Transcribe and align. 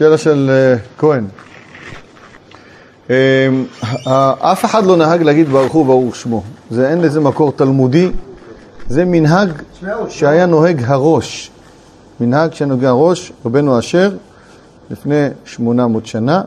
שאלה 0.00 0.18
של 0.18 0.50
uh, 0.50 1.00
כהן. 1.00 1.26
Um, 3.08 3.10
אף 4.40 4.64
אחד 4.64 4.86
לא 4.86 4.96
נהג 4.96 5.22
להגיד 5.22 5.48
ברוך 5.48 5.72
הוא 5.72 5.86
ברוך 5.86 6.16
שמו. 6.16 6.42
זה 6.70 6.90
אין 6.90 7.00
לזה 7.00 7.20
מקור 7.20 7.52
תלמודי, 7.52 8.10
זה 8.88 9.04
מנהג 9.04 9.52
שהיה 10.08 10.46
נוהג 10.46 10.82
הראש. 10.86 11.50
מנהג 12.20 12.52
שנוהג 12.52 12.84
הראש, 12.84 13.32
רבנו 13.46 13.78
אשר, 13.78 14.16
לפני 14.90 15.26
800 15.44 16.06
שנה, 16.06 16.42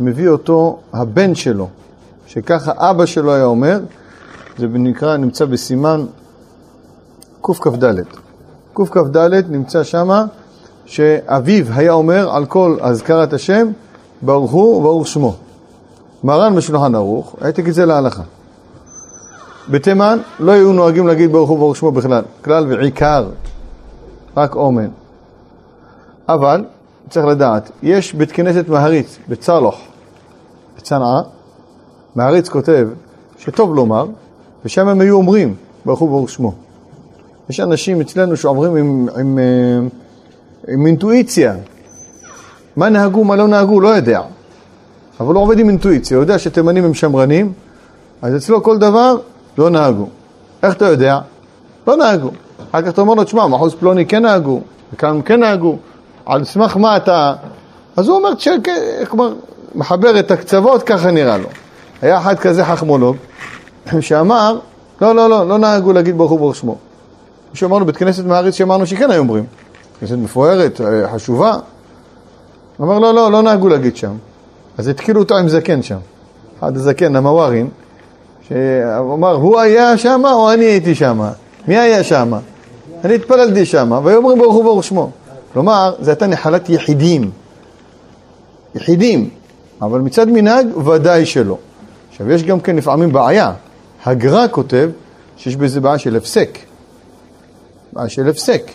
מביא 0.00 0.28
אותו 0.28 0.78
הבן 0.92 1.34
שלו, 1.34 1.68
שככה 2.26 2.72
אבא 2.76 3.06
שלו 3.06 3.34
היה 3.34 3.44
אומר, 3.44 3.80
זה 4.58 4.66
נקרא, 4.68 5.16
נמצא 5.16 5.44
בסימן 5.44 6.06
קכ"ד. 7.42 7.94
קכ"ד 8.74 9.50
נמצא 9.50 9.84
שמה 9.84 10.24
שאביו 10.88 11.64
היה 11.72 11.92
אומר 11.92 12.30
על 12.30 12.46
כל 12.46 12.76
אזכרת 12.80 13.32
השם, 13.32 13.68
ברוך 14.22 14.50
הוא 14.50 14.76
וברוך 14.76 15.06
שמו. 15.06 15.34
מרן 16.24 16.54
בשולחן 16.54 16.94
ערוך, 16.94 17.36
העתק 17.40 17.68
את 17.68 17.74
זה 17.74 17.86
להלכה. 17.86 18.22
בתימן 19.70 20.18
לא 20.40 20.52
היו 20.52 20.72
נוהגים 20.72 21.06
להגיד 21.06 21.32
ברוך 21.32 21.48
הוא 21.48 21.56
וברוך 21.56 21.76
שמו 21.76 21.90
בכלל, 21.90 22.22
כלל 22.44 22.66
ועיקר, 22.68 23.28
רק 24.36 24.56
אומן. 24.56 24.88
אבל, 26.28 26.64
צריך 27.10 27.26
לדעת, 27.26 27.70
יש 27.82 28.14
בית 28.14 28.32
כנסת 28.32 28.68
מהריץ, 28.68 29.18
בצלוח, 29.28 29.80
בצנעה, 30.76 31.22
מהריץ 32.14 32.48
כותב 32.48 32.88
שטוב 33.38 33.74
לומר, 33.74 34.06
ושם 34.64 34.88
הם 34.88 35.00
היו 35.00 35.16
אומרים 35.16 35.54
ברוך 35.84 36.00
הוא 36.00 36.08
וברוך 36.08 36.30
שמו. 36.30 36.52
יש 37.50 37.60
אנשים 37.60 38.00
אצלנו 38.00 38.36
שאומרים 38.36 38.76
עם, 38.76 39.08
עם, 39.08 39.16
עם 39.18 39.38
עם 40.68 40.86
אינטואיציה. 40.86 41.54
מה 42.76 42.88
נהגו, 42.88 43.24
מה 43.24 43.36
לא 43.36 43.48
נהגו, 43.48 43.80
לא 43.80 43.88
יודע. 43.88 44.20
אבל 45.20 45.34
הוא 45.34 45.42
עובד 45.42 45.58
עם 45.58 45.68
אינטואיציה, 45.68 46.16
הוא 46.16 46.22
יודע 46.22 46.38
שתימנים 46.38 46.84
הם 46.84 46.94
שמרנים, 46.94 47.52
אז 48.22 48.36
אצלו 48.36 48.62
כל 48.62 48.78
דבר 48.78 49.16
לא 49.58 49.70
נהגו. 49.70 50.06
איך 50.62 50.74
אתה 50.74 50.84
יודע? 50.84 51.18
לא 51.86 51.96
נהגו. 51.96 52.30
אחר 52.70 52.82
כך 52.82 52.88
אתה 52.88 53.00
אומר 53.00 53.14
לו, 53.14 53.24
תשמע, 53.24 53.46
מחוז 53.46 53.74
פלוני 53.74 54.06
כן 54.06 54.22
נהגו, 54.22 54.60
וכאן 54.92 55.20
כן 55.24 55.40
נהגו, 55.40 55.76
על 56.26 56.44
סמך 56.44 56.76
מה 56.76 56.96
אתה... 56.96 57.34
אז 57.96 58.08
הוא 58.08 58.16
אומר, 58.16 58.30
כלומר, 59.08 59.34
מחבר 59.74 60.18
את 60.18 60.30
הקצוות, 60.30 60.82
ככה 60.82 61.10
נראה 61.10 61.38
לו. 61.38 61.48
היה 62.02 62.18
אחד 62.18 62.38
כזה 62.38 62.64
חכמולוג, 62.64 63.16
שאמר, 64.00 64.58
לא, 65.00 65.14
לא, 65.14 65.30
לא, 65.30 65.48
לא 65.48 65.58
נהגו 65.58 65.92
להגיד 65.92 66.18
ברוך 66.18 66.30
הוא 66.30 66.38
ברוך 66.38 66.56
שמו. 66.56 66.76
מישהו 67.50 67.68
אמר 67.68 67.78
לו, 67.78 67.86
בית 67.86 67.96
כנסת 67.96 68.24
מהארץ 68.24 68.54
שאמרנו 68.54 68.86
שכן 68.86 69.10
היו 69.10 69.20
אומרים. 69.20 69.44
כנסת 70.00 70.14
מפוארת, 70.14 70.80
אה, 70.80 71.12
חשובה. 71.12 71.58
הוא 72.76 72.86
אמר, 72.86 72.98
לא, 72.98 73.14
לא, 73.14 73.32
לא 73.32 73.42
נהגו 73.42 73.68
להגיד 73.68 73.96
שם. 73.96 74.16
אז 74.78 74.88
התחילו 74.88 75.20
אותו 75.20 75.38
עם 75.38 75.48
זקן 75.48 75.82
שם. 75.82 75.98
אחד 76.58 76.76
הזקן, 76.76 77.16
המווארין, 77.16 77.68
שהוא 78.48 79.14
אמר, 79.14 79.34
הוא 79.34 79.60
היה 79.60 79.98
שם 79.98 80.22
או 80.32 80.52
אני 80.52 80.64
הייתי 80.64 80.94
שם? 80.94 81.20
מי 81.68 81.78
היה 81.78 82.04
שם? 82.04 82.32
אני 83.04 83.14
התפללתי 83.14 83.64
שם, 83.64 84.00
והיו 84.04 84.18
אומרים 84.18 84.38
ברוך 84.38 84.54
הוא 84.54 84.64
ברוך 84.64 84.84
שמו. 84.84 85.10
כלומר, 85.52 85.94
זו 86.00 86.10
הייתה 86.10 86.26
נחלת 86.26 86.68
יחידים. 86.68 87.30
יחידים. 88.74 89.30
אבל 89.82 90.00
מצד 90.00 90.28
מנהג, 90.28 90.76
ודאי 90.86 91.26
שלא. 91.26 91.58
עכשיו, 92.10 92.30
יש 92.30 92.42
גם 92.42 92.60
כן 92.60 92.76
לפעמים 92.76 93.12
בעיה. 93.12 93.52
הגר"א 94.04 94.46
כותב 94.50 94.90
שיש 95.36 95.56
בזה 95.56 95.80
בעיה 95.80 95.98
של 95.98 96.16
הפסק. 96.16 96.58
בעיה 97.92 98.08
של 98.08 98.28
הפסק. 98.28 98.70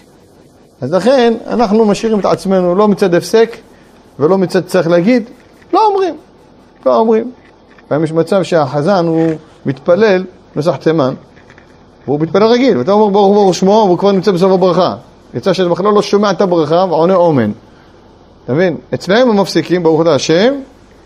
אז 0.82 0.94
לכן 0.94 1.34
אנחנו 1.48 1.86
משאירים 1.86 2.20
את 2.20 2.26
עצמנו 2.26 2.76
לא 2.76 2.88
מצד 2.88 3.14
הפסק 3.14 3.58
ולא 4.20 4.38
מצד 4.38 4.66
צריך 4.66 4.88
להגיד, 4.88 5.24
לא 5.74 5.88
אומרים, 5.88 6.16
לא 6.86 6.98
אומרים. 6.98 7.32
לפעמים 7.86 8.04
יש 8.04 8.12
מצב 8.12 8.44
שהחזן 8.44 9.06
הוא 9.08 9.32
מתפלל 9.66 10.24
נוסח 10.56 10.76
תימן, 10.76 11.14
והוא 12.08 12.20
מתפלל 12.20 12.44
רגיל, 12.44 12.78
ואתה 12.78 12.92
אומר 12.92 13.08
ברוך 13.08 13.34
ברוך 13.34 13.56
שמו, 13.56 13.84
והוא 13.86 13.98
כבר 13.98 14.12
נמצא 14.12 14.32
בסוף 14.32 14.52
הברכה. 14.52 14.96
יצא 15.34 15.54
שאתה 15.54 15.70
בכלל 15.70 15.94
לא 15.94 16.02
שומע 16.02 16.32
את 16.32 16.42
הברכה 16.42 16.86
ועונה 16.90 17.16
אומן. 17.16 17.52
אתה 18.46 18.54
מבין? 18.54 18.78
אצלם 18.94 19.30
הם 19.30 19.40
מפסיקים, 19.40 19.84
ברוך 19.84 20.02
אתה 20.02 20.16
השם, 20.16 20.54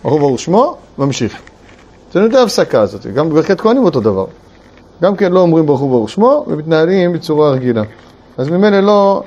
ברוך 0.03 0.19
ברוך 0.19 0.39
שמו, 0.39 0.75
ממשיך. 0.97 1.41
זה 2.13 2.19
נותן 2.19 2.35
ההפסקה 2.35 2.81
הזאת, 2.81 3.05
גם 3.05 3.29
בברכת 3.29 3.61
כהנים 3.61 3.83
אותו 3.83 3.99
דבר. 3.99 4.25
גם 5.03 5.15
כן 5.15 5.31
לא 5.31 5.39
אומרים 5.39 5.65
ברוך 5.65 5.79
הוא 5.79 5.89
ברוך 5.89 6.09
שמו, 6.09 6.45
ומתנהלים 6.47 7.13
בצורה 7.13 7.51
רגילה. 7.51 7.83
אז 8.37 8.49
ממילא 8.49 8.79
לא, 8.79 9.23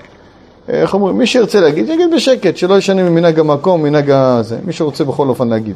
איך 0.71 0.95
אומרים, 0.95 1.19
מי 1.19 1.27
שירצה 1.27 1.61
להגיד, 1.61 1.89
יגיד 1.89 2.11
בשקט, 2.17 2.57
שלא 2.57 2.79
ישנה 2.79 3.11
ממנהג 3.11 3.39
המקום, 3.39 3.83
מנהג 3.83 4.11
הזה. 4.11 4.59
מי 4.65 4.73
שרוצה 4.73 5.05
בכל 5.05 5.29
אופן 5.29 5.49
להגיד. 5.49 5.75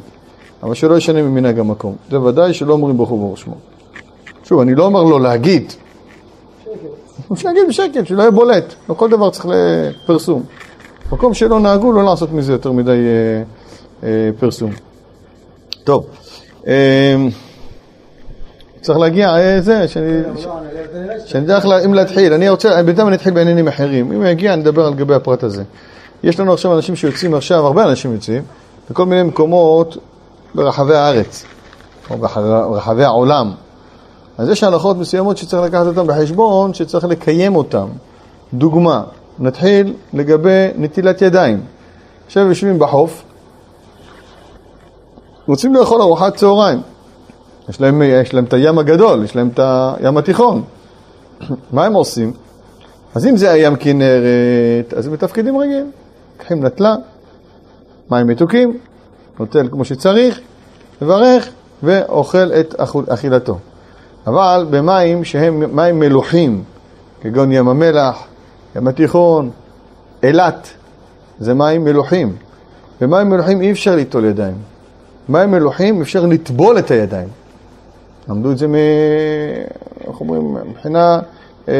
אבל 0.63 0.73
שלא 0.73 0.97
ישנה 0.97 1.21
ממנהג 1.21 1.59
המקום. 1.59 1.95
זה 2.11 2.21
ודאי 2.21 2.53
שלא 2.53 2.73
אומרים 2.73 2.97
ברוך 2.97 3.09
הוא 3.09 3.19
ברוך 3.19 3.37
שמו. 3.37 3.55
שוב, 4.43 4.59
אני 4.59 4.75
לא 4.75 4.85
אומר 4.85 5.03
לו 5.03 5.19
להגיד. 5.19 5.73
שיגיד 7.35 7.63
בשקט, 7.69 8.05
שלא 8.07 8.21
יהיה 8.21 8.31
בולט. 8.31 8.73
לא 8.89 8.93
כל 8.93 9.09
דבר 9.09 9.29
צריך 9.29 9.45
לפרסום. 9.45 10.43
מקום 11.11 11.33
שלא 11.33 11.59
נהגו, 11.59 11.91
לא 11.91 12.03
לעשות 12.03 12.31
מזה 12.31 12.51
יותר 12.51 12.71
מדי 12.71 12.91
אה, 12.91 13.43
אה, 14.07 14.29
פרסום. 14.39 14.71
טוב. 15.83 16.05
אה, 16.67 17.15
צריך 18.85 18.99
להגיע, 18.99 19.35
אה, 19.35 19.61
זה, 19.61 19.87
שאני 19.87 21.41
יודע 21.41 21.55
איך, 21.55 21.65
אם 21.85 21.93
להתחיל, 21.93 22.33
אני 22.33 22.49
רוצה, 22.49 22.83
בינתיים 22.83 23.07
אני 23.07 23.15
אתחיל 23.15 23.33
בעניינים 23.33 23.67
אחרים, 23.67 24.11
אם 24.11 24.25
יגיע 24.25 24.55
נדבר 24.55 24.85
על 24.85 24.93
גבי 24.93 25.13
הפרט 25.13 25.43
הזה. 25.43 25.63
יש 26.23 26.39
לנו 26.39 26.53
עכשיו 26.53 26.75
אנשים 26.75 26.95
שיוצאים 26.95 27.33
עכשיו, 27.33 27.65
הרבה 27.65 27.83
אנשים 27.83 28.13
יוצאים, 28.13 28.43
בכל 28.89 29.05
מיני 29.05 29.23
מקומות 29.23 29.97
ברחבי 30.55 30.95
הארץ, 30.95 31.45
או 32.09 32.17
ברחבי 32.17 33.03
העולם. 33.03 33.51
אז 34.37 34.49
יש 34.49 34.63
הלכות 34.63 34.97
מסוימות 34.97 35.37
שצריך 35.37 35.63
לקחת 35.63 35.85
אותן 35.85 36.07
בחשבון, 36.07 36.73
שצריך 36.73 37.05
לקיים 37.05 37.55
אותן. 37.55 37.85
דוגמה, 38.53 39.03
נתחיל 39.39 39.93
לגבי 40.13 40.67
נטילת 40.77 41.21
ידיים. 41.21 41.61
עכשיו 42.25 42.47
יושבים 42.47 42.79
בחוף, 42.79 43.23
רוצים 45.47 45.75
לאכול 45.75 46.01
ארוחת 46.01 46.35
צהריים. 46.35 46.94
יש 47.69 47.81
להם, 47.81 48.01
יש 48.01 48.33
להם 48.33 48.43
את 48.43 48.53
הים 48.53 48.79
הגדול, 48.79 49.23
יש 49.23 49.35
להם 49.35 49.49
את 49.53 49.59
הים 49.63 50.17
התיכון. 50.17 50.63
מה 51.71 51.85
הם 51.85 51.93
עושים? 51.93 52.33
אז 53.15 53.25
אם 53.25 53.37
זה 53.37 53.51
הים 53.51 53.75
כנרת, 53.75 54.93
אז 54.97 55.07
הם 55.07 55.13
מתפקידים 55.13 55.57
רגיל. 55.57 55.85
לקחים 56.35 56.65
נטלה, 56.65 56.95
מים 58.11 58.27
מתוקים, 58.27 58.77
נוטל 59.39 59.67
כמו 59.71 59.85
שצריך, 59.85 60.39
מברך 61.01 61.49
ואוכל 61.83 62.51
את 62.59 62.75
אכילתו. 63.07 63.57
אבל 64.27 64.65
במים 64.69 65.23
שהם 65.23 65.75
מים 65.75 65.99
מלוחים, 65.99 66.63
כגון 67.21 67.51
ים 67.51 67.67
המלח, 67.67 68.23
ים 68.75 68.87
התיכון, 68.87 69.49
אילת, 70.23 70.69
זה 71.39 71.53
מים 71.53 71.83
מלוחים. 71.83 72.35
במים 73.01 73.29
מלוחים 73.29 73.61
אי 73.61 73.71
אפשר 73.71 73.95
ליטול 73.95 74.25
ידיים. 74.25 74.55
מים 75.29 75.51
מלוחים 75.51 76.01
אפשר 76.01 76.25
לטבול 76.25 76.79
את 76.79 76.91
הידיים. 76.91 77.27
למדו 78.29 78.51
את 78.51 78.57
זה 78.57 78.67
מ... 78.67 78.75
איך 80.07 80.19
אומרים? 80.19 80.57
מבחינה, 80.69 81.19
אה, 81.69 81.73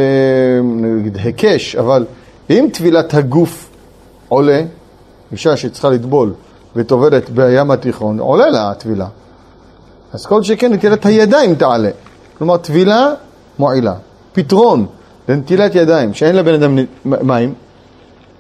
נגיד, 0.64 1.18
היקש, 1.18 1.76
אבל 1.76 2.06
אם 2.50 2.68
טבילת 2.74 3.14
הגוף 3.14 3.70
עולה, 4.30 4.62
אישה 5.32 5.58
שצריכה 5.58 5.90
לטבול 5.90 6.34
וטובלת 6.76 7.30
בים 7.30 7.72
התיכון, 7.72 8.20
עולה 8.20 8.50
לה 8.50 8.72
הטבילה. 8.72 9.08
אז 10.14 10.26
כל 10.26 10.44
שכן 10.44 10.74
נטילת 10.74 11.06
הידיים 11.06 11.56
תעלה. 11.56 11.90
כלומר, 12.38 12.58
טבילה 12.58 13.14
מועילה. 13.60 13.94
פתרון 14.34 14.86
לנטילת 15.30 15.76
ידיים, 15.76 16.14
שאין 16.14 16.36
לבן 16.36 16.54
אדם 16.54 16.78
מים, 17.06 17.54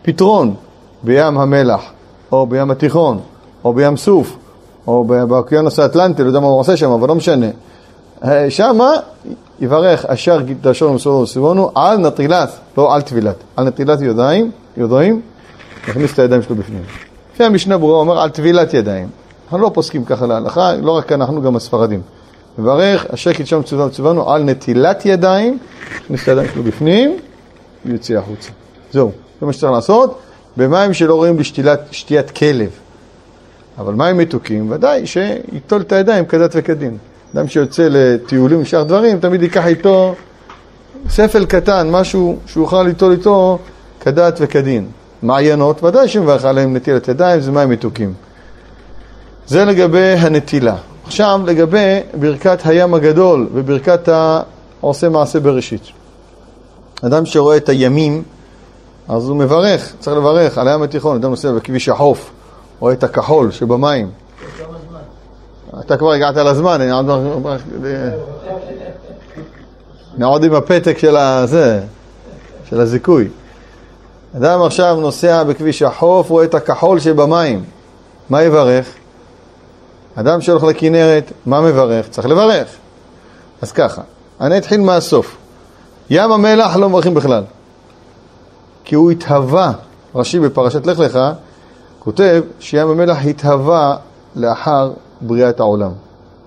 פתרון 0.02 0.56
בים 1.04 1.38
המלח, 1.38 1.82
או 2.32 2.48
בים 2.48 2.72
התיכון, 2.72 3.20
או 3.64 3.74
בים 3.74 3.98
סוף, 3.98 4.38
או 4.88 5.04
באוקיינוס 5.04 5.80
האטלנטי, 5.80 6.24
לא 6.24 6.28
יודע 6.28 6.40
מה 6.40 6.48
הוא 6.48 6.60
עושה 6.60 6.78
שם, 6.78 6.90
אבל 6.90 7.08
לא 7.08 7.16
משנה. 7.16 7.48
שמה 8.50 8.92
יברך 9.60 10.06
אשר 10.06 10.42
גידשו 10.42 10.86
ומסורו 10.86 11.22
וסביבנו 11.22 11.72
על 11.76 11.98
נטילת, 11.98 12.50
לא 12.78 12.96
על 12.96 13.02
טבילת, 13.02 13.36
על 13.56 13.68
נטילת 13.68 14.02
ידיים, 14.02 14.52
ידיים, 14.78 15.22
יכניס 15.88 16.14
את 16.14 16.20
הידיים 16.20 16.42
שלו 16.42 16.56
בפנים. 16.56 16.84
לפי 17.34 17.44
המשנה 17.44 17.78
ברורה 17.78 18.00
אומר 18.00 18.20
על 18.20 18.30
טבילת 18.30 18.74
ידיים. 18.74 19.08
אנחנו 19.44 19.58
לא 19.58 19.72
פוסקים 19.74 20.06
ככה 20.06 20.26
להלכה, 20.26 20.76
לא 20.76 20.92
רק 20.92 21.12
אנחנו, 21.12 21.42
גם 21.42 21.56
הספרדים. 21.56 22.02
מברך 22.58 23.06
אשר 23.14 23.34
קידשו 23.34 23.62
ומצוונו 23.72 24.32
על 24.32 24.44
נטילת 24.44 25.06
ידיים, 25.06 25.58
יכניס 25.96 26.24
את 26.24 26.28
הידיים 26.28 26.48
שלו 26.54 26.64
בפנים, 26.64 27.18
ויוציא 27.86 28.18
החוצה. 28.18 28.50
זהו, 28.92 29.12
זה 29.40 29.46
מה 29.46 29.54
שצריך 29.54 29.72
לעשות. 29.72 30.20
במים 30.58 30.94
שלא 30.94 31.16
רואים 31.16 31.38
בשתיית 31.38 32.32
כלב. 32.32 32.70
אבל 33.78 33.94
מים 33.94 34.18
מתוקים, 34.18 34.72
ודאי 34.72 35.08
שייטול 35.08 35.82
את 35.82 35.92
הידיים 35.92 36.26
כדת 36.26 36.52
וכדין. 36.54 36.98
אדם 37.36 37.48
שיוצא 37.48 37.88
לטיולים 37.92 38.62
ושאר 38.62 38.84
דברים, 38.84 39.20
תמיד 39.20 39.44
ייקח 39.44 39.66
איתו 39.68 40.16
ספל 41.10 41.46
קטן, 41.46 41.90
משהו 41.92 42.38
שהוא 42.46 42.64
יוכל 42.64 42.84
ליטול 42.84 43.12
איתו 43.12 43.60
כדת 44.00 44.38
וכדין. 44.42 44.88
מעיינות, 45.22 45.84
ודאי 45.84 46.08
שמברך 46.08 46.46
עליהם 46.46 46.76
נטילת 46.76 47.08
ידיים, 47.08 47.42
זה 47.42 47.52
מים 47.52 47.70
מתוקים. 47.70 48.14
זה 49.48 49.66
לגבי 49.66 50.14
הנטילה. 50.14 50.76
עכשיו 51.06 51.42
לגבי 51.46 52.00
ברכת 52.20 52.60
הים 52.66 52.94
הגדול 52.94 53.48
וברכת 53.54 54.10
העושה 54.82 55.10
מעשה 55.10 55.40
בראשית. 55.40 55.84
אדם 57.06 57.26
שרואה 57.26 57.58
את 57.58 57.70
הימים, 57.70 58.24
אז 59.08 59.30
הוא 59.30 59.38
מברך, 59.38 59.94
צריך 60.00 60.18
לברך 60.18 60.58
על 60.58 60.68
הים 60.68 60.82
התיכון, 60.82 61.16
אדם 61.16 61.30
נוסע 61.30 61.52
בכביש 61.52 61.90
החוף, 61.90 62.32
רואה 62.80 62.94
את 62.94 63.04
הכחול 63.04 63.52
שבמים. 63.52 64.10
אתה 65.86 65.98
כבר 65.98 66.12
הגעת 66.12 66.36
לזמן, 66.36 66.82
אני 66.82 66.92
עוד 66.92 67.06
נעוד 70.18 70.44
עם 70.44 70.54
הפתק 70.54 70.98
של 70.98 71.18
הזה, 71.18 71.82
של 72.70 72.80
הזיכוי. 72.80 73.28
אדם 74.38 74.62
עכשיו 74.62 74.96
נוסע 74.96 75.44
בכביש 75.44 75.82
החוף, 75.82 76.30
רואה 76.30 76.46
את 76.46 76.54
הכחול 76.54 77.00
שבמים, 77.00 77.64
מה 78.30 78.44
יברך? 78.44 78.88
אדם 80.16 80.42
שהולך 80.42 80.64
לכנרת, 80.64 81.32
מה 81.46 81.62
מברך? 81.62 82.10
צריך 82.10 82.28
לברך. 82.28 82.68
אז 83.62 83.72
ככה, 83.72 84.02
אני 84.42 84.58
אתחיל 84.58 84.82
מהסוף. 84.82 85.38
ים 86.10 86.32
המלח 86.32 86.76
לא 86.76 86.90
מברכים 86.90 87.14
בכלל, 87.14 87.44
כי 88.84 88.96
הוא 88.96 89.12
התהווה, 89.12 89.72
רש"י 90.16 90.40
בפרשת 90.40 90.86
לך 90.86 91.00
לך, 91.00 91.20
כותב 92.00 92.42
שים 92.60 92.88
המלח 92.88 93.18
התהווה 93.26 93.96
לאחר 94.36 94.92
בריאת 95.22 95.60
העולם. 95.60 95.92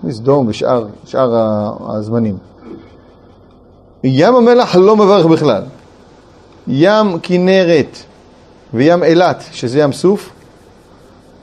מסדום 0.03 0.47
ושאר 0.47 0.85
הזמנים. 1.87 2.37
ים 4.03 4.35
המלח 4.35 4.75
לא 4.75 4.95
מברך 4.95 5.25
בכלל. 5.25 5.63
ים 6.67 7.19
כנרת 7.23 7.97
וים 8.73 9.03
אילת, 9.03 9.43
שזה 9.51 9.79
ים 9.79 9.91
סוף, 9.91 10.29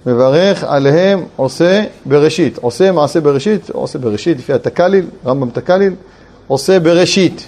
מברך 0.06 0.64
עליהם 0.64 1.24
עושה 1.36 1.84
בראשית. 2.06 2.58
עושה 2.58 2.92
מעשה 2.92 3.20
בראשית, 3.20 3.70
עושה 3.70 3.98
בראשית 3.98 4.38
לפי 4.38 4.52
התקליל, 4.52 5.06
רמב"ם 5.26 5.50
תקליל, 5.50 5.94
עושה 6.46 6.80
בראשית. 6.80 7.46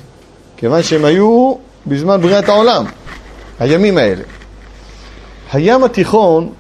כיוון 0.57 0.83
שהם 0.83 1.05
היו 1.05 1.55
בזמן 1.87 2.21
בריאת 2.21 2.49
העולם, 2.49 2.85
הימים 3.59 3.99
האלה. 3.99 4.23
הים 5.53 5.85
התיכון, 5.85 6.53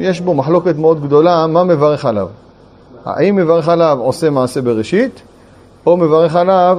יש 0.00 0.20
בו 0.20 0.34
מחלוקת 0.34 0.76
מאוד 0.76 1.02
גדולה, 1.02 1.46
מה 1.46 1.64
מברך 1.64 2.04
עליו? 2.04 2.28
האם 3.04 3.36
מברך 3.36 3.68
עליו 3.68 3.98
עושה 4.00 4.30
מעשה 4.30 4.62
בראשית, 4.62 5.22
או 5.86 5.96
מברך 5.96 6.36
עליו 6.36 6.78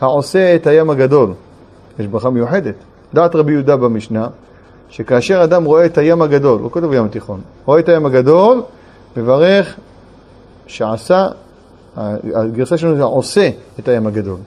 העושה 0.00 0.54
את 0.54 0.66
הים 0.66 0.90
הגדול? 0.90 1.32
יש 1.98 2.06
ברכה 2.06 2.30
מיוחדת. 2.30 2.74
דעת 3.14 3.34
רבי 3.34 3.52
יהודה 3.52 3.76
במשנה, 3.76 4.28
שכאשר 4.90 5.44
אדם 5.44 5.64
רואה 5.64 5.86
את 5.86 5.98
הים 5.98 6.22
הגדול, 6.22 6.60
הוא 6.60 6.70
כותב 6.70 6.92
ים 6.92 7.04
התיכון, 7.04 7.40
רואה 7.64 7.80
את 7.80 7.88
הים 7.88 8.06
הגדול, 8.06 8.62
מברך 9.16 9.76
שעשה, 10.66 11.28
הגרסה 12.34 12.76
שלנו 12.76 12.96
זה 12.96 13.02
עושה 13.02 13.50
את 13.78 13.88
הים 13.88 14.06
הגדול. 14.06 14.38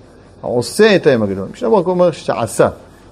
העושה 0.44 0.96
את 0.96 1.08
הים 1.08 1.24
הגדול. 1.24 1.48
משנה 1.54 1.70
ברוך 1.70 1.88
אומר 1.88 2.12
שעשה, 2.12 2.70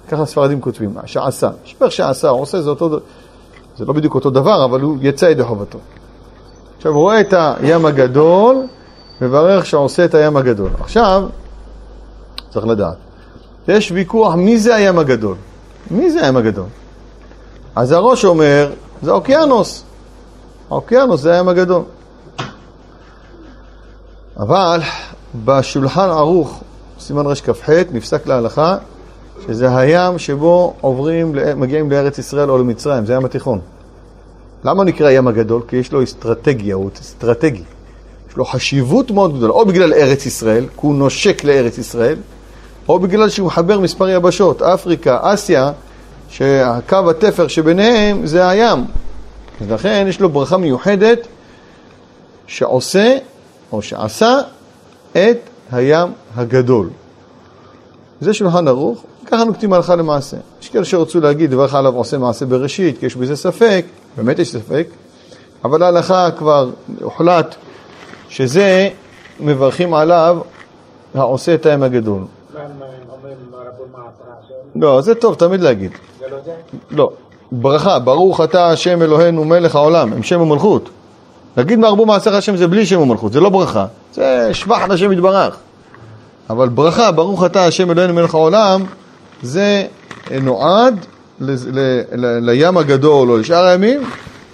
ככה 0.08 0.22
הספרדים 0.22 0.60
כותבים, 0.60 0.94
שעשה. 1.06 1.50
שפך 1.64 1.92
שעשה, 1.92 2.28
עושה 2.28 2.62
זה 2.62 2.70
אותו, 2.70 3.00
זה 3.76 3.84
לא 3.84 3.92
בדיוק 3.92 4.14
אותו 4.14 4.30
דבר, 4.30 4.64
אבל 4.64 4.80
הוא 4.80 4.96
יצא 5.00 5.26
ידי 5.26 5.44
חובתו. 5.44 5.78
עכשיו 6.76 6.92
הוא 6.92 7.00
רואה 7.00 7.20
את 7.20 7.34
הים 7.36 7.86
הגדול, 7.86 8.56
מברך 9.20 9.66
שעושה 9.66 10.04
את 10.04 10.14
הים 10.14 10.36
הגדול. 10.36 10.70
עכשיו, 10.80 11.22
צריך 12.50 12.66
לדעת, 12.66 12.96
יש 13.68 13.92
ויכוח 13.92 14.34
מי 14.34 14.58
זה 14.58 14.74
הים 14.74 14.98
הגדול. 14.98 15.36
מי 15.90 16.10
זה 16.10 16.24
הים 16.24 16.36
הגדול? 16.36 16.66
אז 17.76 17.92
הראש 17.92 18.24
אומר, 18.24 18.72
זה 19.02 19.10
האוקיינוס. 19.10 19.84
האוקיינוס 20.70 21.20
זה 21.20 21.34
הים 21.34 21.48
הגדול. 21.48 21.82
אבל 24.36 24.80
בשולחן 25.44 26.08
ערוך, 26.08 26.62
סימן 27.00 27.26
רכ"ח, 27.26 27.70
נפסק 27.92 28.26
להלכה 28.26 28.76
שזה 29.46 29.76
הים 29.76 30.18
שבו 30.18 30.74
עוברים, 30.80 31.34
מגיעים 31.56 31.90
לארץ 31.90 32.18
ישראל 32.18 32.50
או 32.50 32.58
למצרים, 32.58 33.06
זה 33.06 33.12
הים 33.12 33.24
התיכון. 33.24 33.58
למה 34.64 34.84
נקרא 34.84 35.10
ים 35.10 35.28
הגדול? 35.28 35.62
כי 35.68 35.76
יש 35.76 35.92
לו 35.92 36.02
אסטרטגיה, 36.02 36.74
הוא 36.74 36.90
אסטרטגי. 37.00 37.62
יש 38.30 38.36
לו 38.36 38.44
חשיבות 38.44 39.10
מאוד 39.10 39.36
גדולה, 39.36 39.52
או 39.52 39.66
בגלל 39.66 39.92
ארץ 39.92 40.26
ישראל, 40.26 40.66
כי 40.66 40.80
הוא 40.80 40.94
נושק 40.94 41.44
לארץ 41.44 41.78
ישראל, 41.78 42.16
או 42.88 42.98
בגלל 42.98 43.28
שהוא 43.28 43.46
מחבר 43.46 43.80
מספר 43.80 44.08
יבשות, 44.08 44.62
אפריקה, 44.62 45.18
אסיה, 45.22 45.72
שהקו 46.28 47.10
התפר 47.10 47.48
שביניהם 47.48 48.26
זה 48.26 48.48
הים. 48.48 48.84
אז 49.60 49.70
לכן 49.70 50.06
יש 50.08 50.20
לו 50.20 50.28
ברכה 50.28 50.56
מיוחדת 50.56 51.26
שעושה, 52.46 53.18
או 53.72 53.82
שעשה, 53.82 54.38
את 55.12 55.38
הים 55.72 56.08
הגדול. 56.36 56.90
זה 58.20 58.34
שולחן 58.34 58.68
ערוך, 58.68 59.04
ככה 59.26 59.44
נוקטים 59.44 59.72
הלכה 59.72 59.96
למעשה. 59.96 60.36
יש 60.62 60.68
כאלה 60.68 60.84
שרצו 60.84 61.20
להגיד, 61.20 61.50
דברך 61.50 61.74
עליו 61.74 61.94
עושה 61.94 62.18
מעשה 62.18 62.46
בראשית, 62.46 62.98
כי 62.98 63.06
יש 63.06 63.16
בזה 63.16 63.36
ספק, 63.36 63.84
באמת 64.16 64.38
יש 64.38 64.52
ספק, 64.52 64.86
אבל 65.64 65.82
ההלכה 65.82 66.30
כבר 66.30 66.70
הוחלט 67.02 67.54
שזה 68.28 68.88
מברכים 69.40 69.94
עליו 69.94 70.38
העושה 71.14 71.54
את 71.54 71.66
הים 71.66 71.82
הגדול. 71.82 72.22
לא, 74.76 75.00
זה 75.00 75.14
טוב 75.14 75.34
תמיד 75.34 75.60
להגיד. 75.60 75.90
לא 76.30 76.36
זה? 76.44 76.52
לא. 76.90 77.10
ברכה, 77.52 77.98
ברוך 77.98 78.40
אתה 78.40 78.70
השם 78.70 79.02
אלוהינו 79.02 79.44
מלך 79.44 79.76
העולם, 79.76 80.12
עם 80.12 80.22
שם 80.22 80.40
ומלכות. 80.40 80.88
להגיד 81.56 81.78
מהרבו 81.78 82.06
מעשיך 82.06 82.34
השם 82.34 82.56
זה 82.56 82.68
בלי 82.68 82.86
שם 82.86 83.00
ומלכות, 83.00 83.32
זה 83.32 83.40
לא 83.40 83.48
ברכה. 83.48 83.86
זה 84.14 84.48
שבח 84.52 84.82
לשם 84.88 85.12
יתברך. 85.12 85.56
אבל 86.50 86.68
ברכה, 86.68 87.12
ברוך 87.12 87.44
אתה 87.44 87.66
השם 87.66 87.90
אלוהינו 87.90 88.14
מלך 88.14 88.34
העולם, 88.34 88.84
זה 89.44 89.86
נועד 90.42 91.06
לים 92.40 92.76
הגדול 92.76 93.30
או 93.30 93.36
לשאר 93.36 93.64
הימים. 93.64 94.02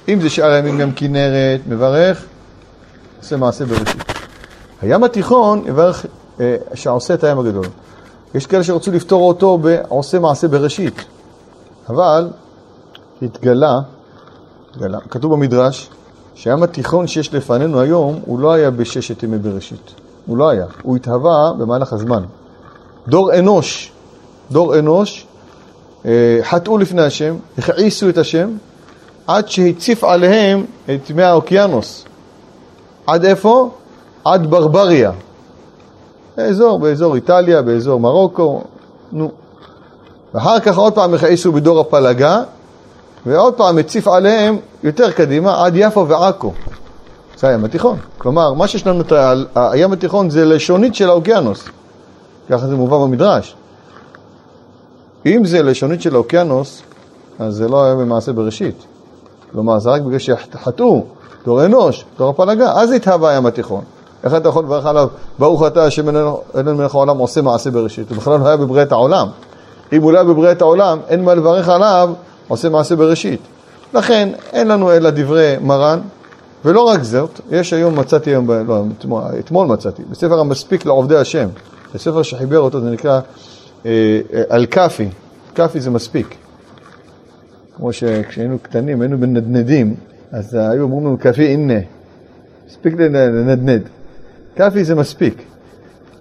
אם 0.09 0.21
זה 0.21 0.31
שאר 0.31 0.51
הימים 0.51 0.79
גם 0.79 0.93
כנרת, 0.93 1.61
מברך, 1.67 2.25
עושה 3.21 3.37
מעשה 3.37 3.65
בראשית. 3.65 4.03
הים 4.83 5.05
התיכון 5.05 5.63
יברך 5.67 6.07
אה, 6.41 6.57
שעושה 6.75 7.15
את 7.15 7.25
הים 7.25 7.39
הגדול. 7.39 7.67
יש 8.35 8.47
כאלה 8.47 8.65
שרצו 8.65 8.93
לפתור 8.93 9.29
אותו 9.29 9.59
בעושה 9.59 10.19
מעשה 10.19 10.49
בראשית, 10.49 11.05
אבל 11.89 12.29
התגלה, 13.23 13.81
התגלה, 14.71 14.99
כתוב 15.11 15.33
במדרש, 15.33 15.91
שהים 16.35 16.63
התיכון 16.63 17.07
שיש 17.07 17.35
לפנינו 17.35 17.81
היום, 17.81 18.21
הוא 18.27 18.41
לא 18.41 18.53
היה 18.53 18.71
בששת 18.71 19.23
ימי 19.23 19.39
בראשית. 19.39 19.95
הוא 20.27 20.37
לא 20.37 20.49
היה. 20.49 20.67
הוא 20.83 20.97
התהווה 20.97 21.53
במהלך 21.59 21.93
הזמן. 21.93 22.23
דור 23.09 23.35
אנוש, 23.39 23.93
דור 24.53 24.79
אנוש, 24.79 25.27
אה, 26.07 26.39
חטאו 26.43 26.79
לפני 26.79 27.03
השם, 27.03 27.37
הכעיסו 27.59 28.09
את 28.09 28.19
השם, 28.19 28.51
עד 29.27 29.49
שהציף 29.49 30.05
עליהם 30.05 30.65
את 30.85 31.11
מי 31.11 31.23
האוקיינוס. 31.23 32.05
עד 33.07 33.25
איפה? 33.25 33.71
עד 34.25 34.47
ברבריה. 34.47 35.13
באזור, 36.37 36.79
באזור 36.79 37.15
איטליה, 37.15 37.63
באזור 37.63 38.01
מרוקו, 38.01 38.63
נו. 39.13 39.31
ואחר 40.35 40.61
כך 40.61 40.79
עוד 40.79 40.93
פעם 40.93 41.15
הכעיסו 41.15 41.53
בדור 41.53 41.81
הפלגה, 41.81 42.43
ועוד 43.27 43.55
פעם 43.55 43.79
הציף 43.79 44.09
עליהם 44.09 44.57
יותר 44.83 45.11
קדימה 45.11 45.65
עד 45.65 45.73
יפו 45.77 46.09
ועכו. 46.09 46.53
זה 47.39 47.49
הים 47.49 47.65
התיכון. 47.65 47.97
כלומר, 48.19 48.53
מה 48.53 48.69
שיש 48.69 48.87
לנו 48.87 49.01
את 49.01 49.13
הים 49.55 49.93
התיכון 49.93 50.31
זה 50.31 50.45
לשונית 50.45 50.95
של 50.95 51.09
האוקיינוס. 51.09 51.65
ככה 52.51 52.67
זה 52.67 52.77
מובא 52.77 52.99
במדרש. 52.99 53.55
אם 55.27 55.45
זה 55.45 55.63
לשונית 55.63 56.03
של 56.03 56.15
האוקיינוס, 56.15 56.83
אז 57.39 57.55
זה 57.55 57.69
לא 57.69 57.85
היה 57.85 57.95
במעשה 57.95 58.33
בראשית. 58.33 58.85
כלומר, 59.53 59.79
זה 59.79 59.91
רק 59.91 60.03
בגלל 60.03 60.19
שחטאו, 60.19 61.05
דור 61.45 61.65
אנוש, 61.65 62.05
דור 62.19 62.31
הפלגה, 62.31 62.73
אז 62.73 62.93
התהווה 62.93 63.31
הים 63.31 63.47
התיכון. 63.47 63.85
איך 64.25 64.35
אתה 64.35 64.49
יכול 64.49 64.65
לברך 64.65 64.87
עליו, 64.87 65.09
ברוך 65.39 65.67
אתה 65.67 65.85
השם 65.85 66.09
איננו 66.09 66.43
מלך 66.55 66.95
העולם 66.95 67.19
עושה 67.19 67.43
מעשה 67.43 67.71
בראשית. 67.71 68.11
הוא 68.11 68.17
בכלל 68.17 68.41
לא 68.41 68.47
היה 68.47 68.57
בבריאת 68.57 68.93
העולם. 68.93 69.29
אם 69.93 70.03
הוא 70.03 70.13
לא 70.13 70.19
היה 70.19 70.25
בבריאת 70.25 70.63
העולם, 70.63 70.99
אין 71.09 71.25
מה 71.25 71.35
לברך 71.35 71.69
עליו 71.69 72.11
עושה 72.49 72.69
מעשה 72.69 72.97
בראשית. 72.97 73.41
לכן, 73.95 74.29
אין 74.53 74.69
לנו 74.69 74.93
אלא 74.93 75.11
דברי 75.11 75.57
מרן, 75.61 76.01
ולא 76.65 76.81
רק 76.81 77.03
זאת, 77.03 77.41
יש 77.51 77.73
היום, 77.73 77.99
מצאתי 77.99 78.31
היום, 78.31 78.51
לא, 78.51 78.83
אתמול, 78.99 79.23
אתמול 79.39 79.67
מצאתי, 79.67 80.03
בספר 80.11 80.41
המספיק 80.41 80.87
לעובדי 80.87 81.17
השם, 81.17 81.49
בספר 81.95 82.23
שחיבר 82.23 82.59
אותו, 82.59 82.81
זה 82.81 82.91
נקרא 82.91 83.21
אה, 83.87 84.21
אה, 84.35 84.43
אל-כאפי, 84.51 85.09
כאפי 85.55 85.81
זה 85.81 85.91
מספיק. 85.91 86.35
כמו 87.77 87.93
שכשהיינו 87.93 88.59
קטנים, 88.59 89.01
היינו 89.01 89.19
בנדנדים, 89.19 89.95
אז 90.33 90.55
היו 90.55 90.83
אומרים 90.83 91.07
לנו 91.07 91.19
כאפי 91.21 91.47
הנה, 91.47 91.81
מספיק 92.69 92.95
לנדנד. 92.95 93.83
כאפי 94.57 94.85
זה 94.85 94.95
מספיק. 94.95 95.43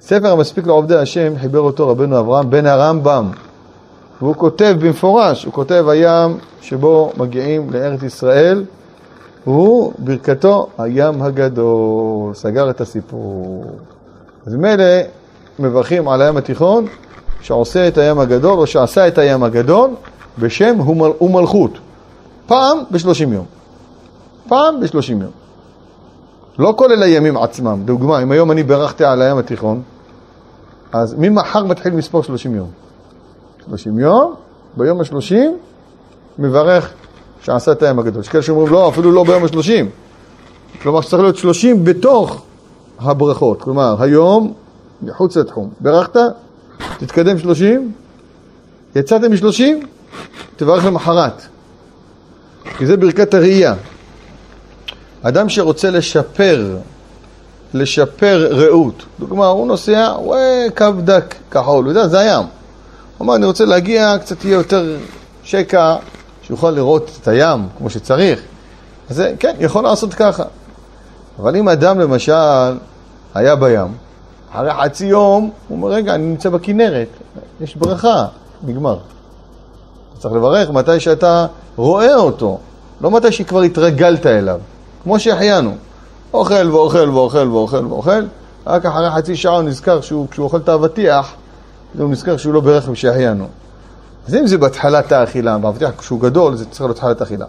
ספר 0.02 0.32
המספיק 0.32 0.68
לעובדי 0.68 0.96
השם 0.96 1.34
חיבר 1.42 1.60
אותו 1.60 1.88
רבנו 1.90 2.20
אברהם 2.20 2.50
בן 2.50 2.66
הרמב"ם. 2.66 3.32
והוא 4.22 4.36
כותב 4.36 4.76
במפורש, 4.80 5.46
הוא 5.46 5.54
כותב 5.54 5.86
הים 5.88 6.38
שבו 6.62 7.12
מגיעים 7.18 7.70
לארץ 7.74 8.04
ישראל, 8.04 8.64
הוא 9.44 9.94
ברכתו 9.98 10.68
הים 10.78 11.22
הגדול, 11.22 12.34
סגר 12.34 12.70
את 12.70 12.82
הסיפור. 12.82 13.66
אז 14.46 14.56
ממילא 14.56 14.84
מברכים 15.60 16.08
על 16.08 16.22
הים 16.22 16.38
התיכון 16.38 16.86
שעושה 17.42 17.88
את 17.88 17.98
הים 17.98 18.20
הגדול 18.20 18.60
או 18.60 18.68
שעשה 18.68 19.08
את 19.08 19.18
הים 19.18 19.44
הגדול 19.44 19.90
בשם 20.40 20.80
ומלכות. 21.22 21.72
פעם 22.48 22.78
בשלושים 22.92 23.34
יום. 23.34 23.46
פעם 24.48 24.80
בשלושים 24.80 25.22
יום. 25.22 25.32
לא 26.60 26.74
כולל 26.78 27.04
הימים 27.04 27.38
עצמם. 27.38 27.82
דוגמה, 27.86 28.22
אם 28.22 28.32
היום 28.32 28.52
אני 28.52 28.64
בירכתי 28.64 29.06
על 29.06 29.22
הים 29.22 29.38
התיכון, 29.38 29.82
אז 30.92 31.16
ממחר 31.18 31.64
מתחיל 31.64 31.94
מספור 31.94 32.24
שלושים 32.24 32.56
יום. 32.56 32.70
שלושים 33.66 34.00
יום, 34.00 34.34
ביום 34.78 35.02
השלושים 35.02 35.58
מברך 36.40 36.94
שעשה 37.42 37.72
את 37.72 37.84
הים 37.84 38.00
הגדול. 38.00 38.22
יש 38.22 38.30
כאלה 38.30 38.44
שאומרים 38.44 38.74
לא, 38.74 38.90
אפילו 38.90 39.12
לא 39.12 39.24
ביום 39.24 39.44
השלושים. 39.44 39.90
כלומר 40.82 41.02
שצריך 41.02 41.24
להיות 41.24 41.36
שלושים 41.36 41.84
בתוך 41.84 42.42
הברכות. 43.00 43.62
כלומר, 43.62 43.96
היום, 44.00 44.54
מחוץ 45.02 45.38
לתחום. 45.38 45.70
ברכת, 45.80 46.16
תתקדם 46.98 47.40
שלושים, 47.40 47.92
יצאתם 48.96 49.32
משלושים, 49.32 49.88
תברך 50.56 50.86
למחרת. 50.86 51.42
כי 52.78 52.86
זה 52.86 52.98
ברכת 52.98 53.34
הראייה. 53.34 53.76
אדם 55.22 55.50
שרוצה 55.50 55.90
לשפר, 55.90 56.78
לשפר 57.74 58.48
ראות, 58.52 59.04
דוגמה, 59.20 59.48
הוא 59.48 59.68
נוסע, 59.68 60.10
רואה 60.10 60.66
קו 60.78 60.86
דק 61.04 61.36
כחול, 61.52 61.86
הוא 61.86 61.92
יודע, 61.92 62.08
זה 62.08 62.20
הים. 62.20 62.44
הוא 62.44 62.48
אומר, 63.20 63.36
אני 63.36 63.46
רוצה 63.46 63.66
להגיע, 63.66 64.18
קצת 64.22 64.46
יהיה 64.46 64.54
יותר 64.54 64.98
שקע, 65.44 65.96
שיוכל 66.44 66.72
לראות 66.72 67.12
את 67.22 67.28
הים 67.28 67.68
כמו 67.78 67.90
שצריך. 67.90 68.40
אז 69.10 69.24
כן, 69.40 69.56
יכול 69.60 69.84
לעשות 69.84 70.14
ככה. 70.14 70.44
אבל 71.40 71.56
אם 71.56 71.70
אדם 71.70 72.00
למשל 72.00 72.34
היה 73.34 73.56
בים, 73.56 73.88
אחרי 74.52 74.74
חצי 74.74 75.06
יום, 75.06 75.50
הוא 75.68 75.78
אומר, 75.78 75.90
רגע, 75.90 76.16
אני 76.16 76.26
נמצא 76.26 76.50
בכנרת, 76.50 77.08
יש 77.62 77.76
ברכה, 77.76 78.26
נגמר. 78.64 78.98
צריך 80.20 80.34
לברך 80.34 80.70
מתי 80.70 81.00
שאתה 81.00 81.46
רואה 81.76 82.16
אותו, 82.16 82.58
לא 83.02 83.12
מתי 83.12 83.32
שכבר 83.32 83.62
התרגלת 83.62 84.26
אליו, 84.26 84.60
כמו 85.04 85.20
שהחיינו. 85.20 85.72
אוכל 86.34 86.72
ואוכל 86.72 87.10
ואוכל 87.10 87.48
ואוכל 87.48 87.86
ואוכל, 87.86 88.26
רק 88.68 88.86
אחרי 88.86 89.12
חצי 89.12 89.36
שעה 89.36 89.54
הוא 89.54 89.62
נזכר 89.62 90.02
שהוא, 90.02 90.28
כשהוא 90.32 90.44
אוכל 90.44 90.58
את 90.58 90.70
האבטיח, 90.70 91.34
הוא 92.00 92.10
נזכר 92.10 92.38
שהוא 92.38 92.54
לא 92.54 92.60
ברך 92.60 92.90
ושהחיינו. 92.90 93.48
אז 94.28 94.36
אם 94.36 94.48
זה 94.48 94.58
בהתחלת 94.58 95.12
האכילה, 95.12 95.58
באבטיח 95.58 95.92
כשהוא 95.98 96.22
גדול, 96.22 96.56
זה 96.56 96.66
צריך 96.66 96.82
להיות 96.82 96.98
התחלת 96.98 97.22
האכילה. 97.22 97.46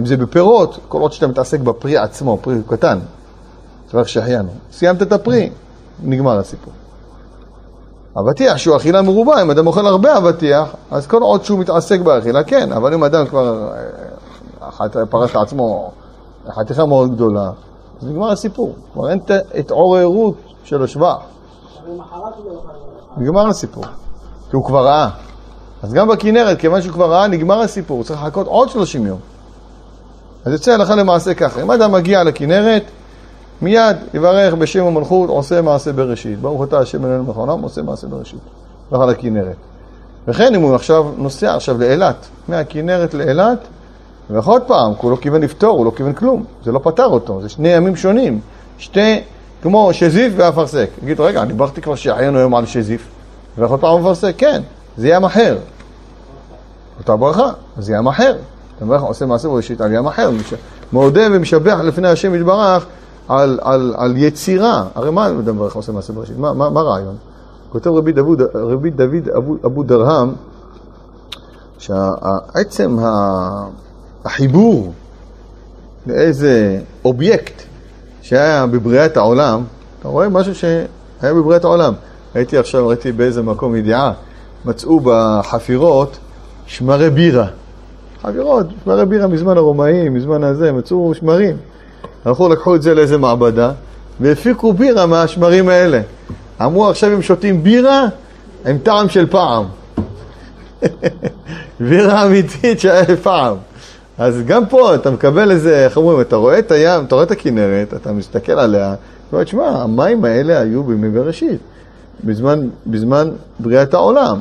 אם 0.00 0.06
זה 0.06 0.16
בפירות, 0.16 0.78
כל 0.88 1.00
עוד 1.00 1.12
שאתה 1.12 1.26
מתעסק 1.26 1.60
בפרי 1.60 1.96
עצמו, 1.96 2.38
פרי 2.42 2.54
קטן, 2.68 2.98
צריך 3.90 4.08
שהחיינו. 4.08 4.50
סיימת 4.72 5.02
את 5.02 5.12
הפרי, 5.12 5.50
נגמר 6.02 6.38
הסיפור. 6.38 6.72
אבטיח 8.16 8.56
שהוא 8.56 8.76
אכילה 8.76 9.02
מרובה, 9.02 9.42
אם 9.42 9.50
אדם 9.50 9.66
אוכל 9.66 9.86
הרבה 9.86 10.16
אבטיח, 10.16 10.74
אז 10.90 11.06
כל 11.06 11.22
עוד 11.22 11.44
שהוא 11.44 11.58
מתעסק 11.58 12.00
באכילה, 12.00 12.44
כן, 12.44 12.72
אבל 12.72 12.94
אם 12.94 13.04
אדם 13.04 13.26
כבר 13.26 13.72
אה, 14.62 15.06
פרש 15.10 15.34
לעצמו 15.34 15.90
חתיכה 16.48 16.86
מאוד 16.86 17.14
גדולה, 17.14 17.50
אז 18.00 18.08
נגמר 18.08 18.30
הסיפור. 18.30 18.74
כבר 18.92 19.10
אין 19.10 19.18
את 19.18 19.30
התעוררות 19.54 20.34
של 20.64 20.82
השבח. 20.82 21.16
נגמר 23.16 23.48
הסיפור, 23.48 23.84
כי 24.50 24.56
הוא 24.56 24.64
כבר 24.64 24.86
ראה. 24.86 25.10
אז 25.82 25.92
גם 25.92 26.08
בכנרת, 26.08 26.58
כיוון 26.58 26.82
שהוא 26.82 26.92
כבר 26.92 27.12
ראה, 27.12 27.26
נגמר 27.26 27.60
הסיפור, 27.60 27.96
הוא 27.96 28.04
צריך 28.04 28.22
לחכות 28.22 28.46
עוד 28.46 28.68
30 28.68 29.06
יום. 29.06 29.18
אז 30.44 30.52
יוצא 30.52 30.72
הלכה 30.72 30.94
למעשה 30.94 31.34
ככה, 31.34 31.62
אם 31.62 31.70
אדם 31.70 31.92
מגיע 31.92 32.24
לכנרת, 32.24 32.82
מיד 33.62 33.96
יברך 34.14 34.54
בשם 34.54 34.84
המלכות, 34.84 35.28
עושה 35.30 35.62
מעשה 35.62 35.92
בראשית. 35.92 36.40
ברוך 36.40 36.64
אתה 36.64 36.78
השם 36.78 37.04
אלוהינו 37.04 37.24
מלך 37.24 37.36
העולם, 37.36 37.62
עושה 37.62 37.82
מעשה 37.82 38.06
בראשית. 38.06 38.40
על 38.92 39.10
הכנרת. 39.10 39.56
וכן 40.28 40.54
אם 40.54 40.62
הוא 40.62 40.74
עכשיו 40.74 41.06
נוסע 41.16 41.54
עכשיו 41.54 41.78
לאילת, 41.78 42.26
מהכנרת 42.48 43.14
לאילת, 43.14 43.58
ויכול 44.30 44.52
עוד 44.52 44.62
פעם, 44.62 44.92
הוא 44.98 45.10
לא 45.10 45.16
כיוון 45.16 45.42
לפתור, 45.42 45.78
הוא 45.78 45.86
לא 45.86 45.92
כיוון 45.96 46.12
כלום, 46.12 46.44
זה 46.64 46.72
לא 46.72 46.80
פתר 46.82 47.06
אותו, 47.06 47.42
זה 47.42 47.48
שני 47.48 47.68
ימים 47.68 47.96
שונים. 47.96 48.40
שתי, 48.78 49.20
כמו 49.62 49.92
שזיף 49.92 50.32
ואפרסק. 50.36 50.90
יגיד, 51.02 51.20
רגע, 51.20 51.42
אני 51.42 51.52
ברכתי 51.52 51.82
כבר 51.82 51.94
שהחיינו 51.94 52.38
היום 52.38 52.54
על 52.54 52.66
שזיף, 52.66 53.08
ויכול 53.58 53.74
עוד 53.74 53.80
פעם 53.80 54.00
אפרסק, 54.00 54.34
כן, 54.38 54.62
זה 54.96 55.08
ים 55.08 55.24
אחר. 55.24 55.58
אותה 56.98 57.16
ברכה, 57.16 57.50
זה 57.78 57.92
ים 57.92 58.06
אחר. 58.06 58.36
אתה 58.76 58.84
מברך, 58.84 59.02
עושה 59.02 59.26
מעשה 59.26 59.48
בראשית 59.48 59.80
על 59.80 59.92
ים 59.92 60.06
אחר, 60.06 60.30
מודה 60.92 61.22
ומשבח 61.32 61.78
לפני 61.84 62.08
השם 62.08 62.34
יתברך 62.34 62.86
על, 63.28 63.58
על, 63.62 63.94
על 63.96 64.16
יצירה. 64.16 64.84
הרי 64.94 65.10
מה 65.10 65.28
אדם 65.28 65.56
מברך 65.56 65.76
עושה 65.76 65.92
מעשה 65.92 66.12
בראשית? 66.12 66.38
מה, 66.38 66.52
מה, 66.52 66.70
מה 66.70 66.80
הרעיון? 66.80 67.16
כותב 67.72 67.90
רבי 67.90 68.12
דוד, 68.12 68.42
רבי 68.54 68.90
דוד 68.90 69.28
אבו, 69.36 69.56
אבו 69.64 69.82
דרהם, 69.82 70.32
שעצם 71.78 72.98
החיבור 74.24 74.92
לאיזה 76.06 76.80
אובייקט 77.04 77.62
שהיה 78.22 78.66
בבריאת 78.66 79.16
העולם, 79.16 79.62
אתה 80.00 80.08
רואה 80.08 80.28
משהו 80.28 80.54
שהיה 80.54 81.34
בבריאת 81.34 81.64
העולם. 81.64 81.94
הייתי 82.34 82.58
עכשיו, 82.58 82.88
ראיתי 82.88 83.12
באיזה 83.12 83.42
מקום 83.42 83.76
ידיעה, 83.76 84.12
מצאו 84.64 85.00
בחפירות 85.04 86.18
שמרי 86.66 87.10
בירה. 87.10 87.46
חפירות, 88.22 88.66
שמרי 88.84 89.06
בירה 89.06 89.26
מזמן 89.26 89.56
הרומאים, 89.56 90.14
מזמן 90.14 90.44
הזה, 90.44 90.72
מצאו 90.72 91.14
שמרים. 91.14 91.56
הלכו, 92.24 92.48
לקחו 92.48 92.76
את 92.76 92.82
זה 92.82 92.94
לאיזה 92.94 93.18
מעבדה, 93.18 93.72
והפיקו 94.20 94.72
בירה 94.72 95.06
מהשמרים 95.06 95.68
האלה. 95.68 96.00
אמרו, 96.62 96.88
עכשיו 96.88 97.10
הם 97.10 97.22
שותים 97.22 97.62
בירה 97.62 98.06
עם 98.66 98.78
טעם 98.78 99.08
של 99.08 99.26
פעם. 99.26 99.64
בירה 101.80 102.26
אמיתית 102.26 102.80
שהיה 102.80 103.16
פעם. 103.22 103.56
אז 104.18 104.42
גם 104.46 104.66
פה 104.66 104.94
אתה 104.94 105.10
מקבל 105.10 105.50
איזה, 105.50 105.84
איך 105.84 105.96
אומרים, 105.96 106.20
אתה 106.20 106.36
רואה 106.36 106.58
את 106.58 106.70
הים, 106.70 107.04
אתה 107.04 107.14
רואה 107.14 107.24
את 107.24 107.30
הכנרת, 107.30 107.94
אתה 107.94 108.12
מסתכל 108.12 108.52
עליה, 108.52 108.94
אתה 108.94 109.36
אומר, 109.36 109.44
שמע, 109.44 109.68
המים 109.68 110.24
האלה 110.24 110.60
היו 110.60 110.84
בימי 110.84 111.10
בראשית, 111.10 111.60
בזמן, 112.24 112.68
בזמן 112.86 113.30
בריאת 113.60 113.94
העולם. 113.94 114.38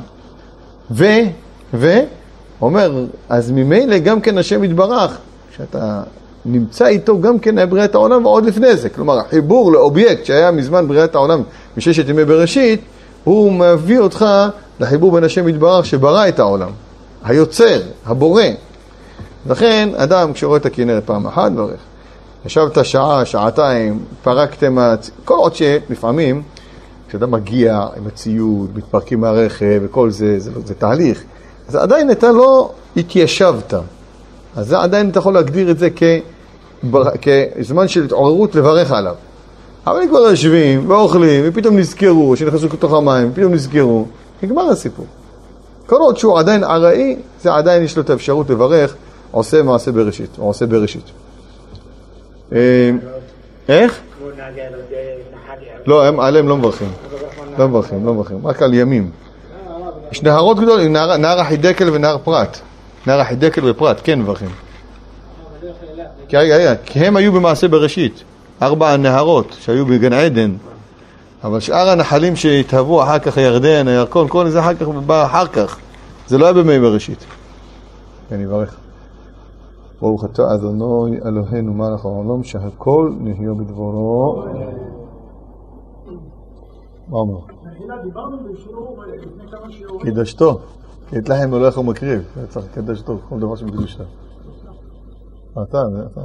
ו, 0.91 1.05
ו, 1.73 1.99
אומר, 2.61 3.05
אז 3.29 3.51
ממילא 3.51 3.97
גם 3.97 4.21
כן 4.21 4.37
השם 4.37 4.63
יתברך, 4.63 5.17
כשאתה 5.51 6.03
נמצא 6.45 6.87
איתו 6.87 7.21
גם 7.21 7.39
כן 7.39 7.69
בריאת 7.69 7.95
העולם 7.95 8.25
ועוד 8.25 8.45
לפני 8.45 8.75
זה. 8.75 8.89
כלומר, 8.89 9.19
החיבור 9.19 9.71
לאובייקט 9.71 10.25
שהיה 10.25 10.51
מזמן 10.51 10.87
בריאת 10.87 11.15
העולם 11.15 11.41
מששת 11.77 12.09
ימי 12.09 12.25
בראשית, 12.25 12.81
הוא 13.23 13.51
מביא 13.51 13.99
אותך 13.99 14.25
לחיבור 14.79 15.11
בין 15.11 15.23
השם 15.23 15.47
יתברך 15.47 15.85
שברא 15.85 16.27
את 16.27 16.39
העולם. 16.39 16.69
היוצר, 17.23 17.81
הבורא. 18.05 18.43
לכן, 19.49 19.89
אדם 19.95 20.33
כשרואה 20.33 20.57
את 20.57 20.65
הכנרת 20.65 21.03
פעם 21.05 21.27
אחת, 21.27 21.51
ברך. 21.51 21.79
ישבת 22.45 22.85
שעה, 22.85 23.25
שעתיים, 23.25 23.99
פרקתם, 24.23 24.77
כל 25.25 25.37
עוד 25.37 25.55
שלפעמים, 25.55 26.41
כשאדם 27.09 27.31
מגיע 27.31 27.85
עם 27.97 28.07
הציוד, 28.07 28.69
מתפרקים 28.75 29.21
מהרכב 29.21 29.81
וכל 29.83 30.11
זה, 30.11 30.39
זה, 30.39 30.51
זה, 30.51 30.59
זה 30.65 30.73
תהליך, 30.73 31.23
אז 31.67 31.75
עדיין 31.75 32.11
אתה 32.11 32.31
לא 32.31 32.71
התיישבת. 32.97 33.73
אז 34.55 34.73
עדיין 34.73 35.09
אתה 35.09 35.19
יכול 35.19 35.33
להגדיר 35.33 35.71
את 35.71 35.79
זה 35.79 35.89
כ... 35.95 36.03
כזמן 37.57 37.87
של 37.87 38.03
התעוררות 38.03 38.55
לברך 38.55 38.91
עליו. 38.91 39.15
אבל 39.87 40.01
אם 40.01 40.09
כבר 40.09 40.19
יושבים 40.19 40.89
ואוכלים, 40.89 41.43
ופתאום 41.47 41.77
נזכרו, 41.77 42.35
שנכנסו 42.35 42.65
לתוך 42.65 42.93
המים, 42.93 43.29
ופתאום 43.31 43.53
נזכרו, 43.53 44.05
נגמר 44.43 44.69
הסיפור. 44.69 45.05
כל 45.85 45.95
עוד 45.95 46.17
שהוא 46.17 46.39
עדיין 46.39 46.63
ארעי, 46.63 47.15
זה 47.41 47.53
עדיין 47.53 47.83
יש 47.83 47.97
לו 47.97 48.03
את 48.03 48.09
האפשרות 48.09 48.49
לברך, 48.49 48.95
עושה 49.31 49.63
מעשה 49.63 49.91
בראשית, 49.91 50.29
או 50.39 50.43
עושה 50.43 50.65
בראשית. 50.65 51.03
אה, 52.53 52.91
איך? 53.69 53.99
לא, 55.85 56.05
הם 56.05 56.19
עליהם 56.19 56.47
לא 56.47 56.57
מברכים. 56.57 56.91
לא 57.57 57.67
מברכים, 57.67 58.05
לא 58.05 58.13
מברכים, 58.13 58.47
רק 58.47 58.61
על 58.61 58.73
ימים. 58.73 59.11
יש 60.11 60.23
נהרות 60.23 60.59
גדולים, 60.59 60.93
נהר 60.93 61.39
החידקל 61.39 61.89
ונהר 61.89 62.17
פרת. 62.17 62.59
נהר 63.09 63.19
החידקל 63.19 63.69
ופרת, 63.69 64.01
כן 64.03 64.21
מברכים. 64.21 64.49
כי 66.85 66.99
הם 66.99 67.15
היו 67.15 67.33
במעשה 67.33 67.67
בראשית, 67.67 68.23
ארבע 68.61 68.93
הנהרות 68.93 69.57
שהיו 69.59 69.85
בגן 69.85 70.13
עדן, 70.13 70.55
אבל 71.43 71.59
שאר 71.59 71.89
הנחלים 71.89 72.35
שהתהוו 72.35 73.03
אחר 73.03 73.19
כך, 73.19 73.37
הירדן, 73.37 73.87
הירקון, 73.87 74.27
כל 74.27 74.49
זה 74.49 74.59
אחר 74.59 74.73
כך 74.73 74.87
בא 74.87 75.25
אחר 75.25 75.47
כך, 75.47 75.77
זה 76.27 76.37
לא 76.37 76.45
היה 76.45 76.53
במי 76.53 76.79
בראשית. 76.79 77.25
כן, 78.29 78.41
יברך. 78.41 78.75
ברוך 80.01 80.25
אתה 80.25 80.53
אדוני 80.53 81.19
אלוהינו 81.25 81.73
מלך 81.73 82.05
העולם 82.05 82.43
שהכל 82.43 83.11
נהיה 83.19 83.53
בדברו. 83.53 84.43
מה 87.07 87.17
אומר? 87.17 87.39
קידשתו. 90.01 90.59
את 91.17 91.29
להם 91.29 91.51
הולך 91.53 91.77
ומקריב, 91.77 92.21
צריך 92.49 92.65
לקדש 92.71 93.01
אותו 93.01 93.17
כל 93.29 93.39
דבר 93.39 93.55
שבקדושה. 93.55 94.03
אתה, 95.53 95.81
אתה. 96.11 96.21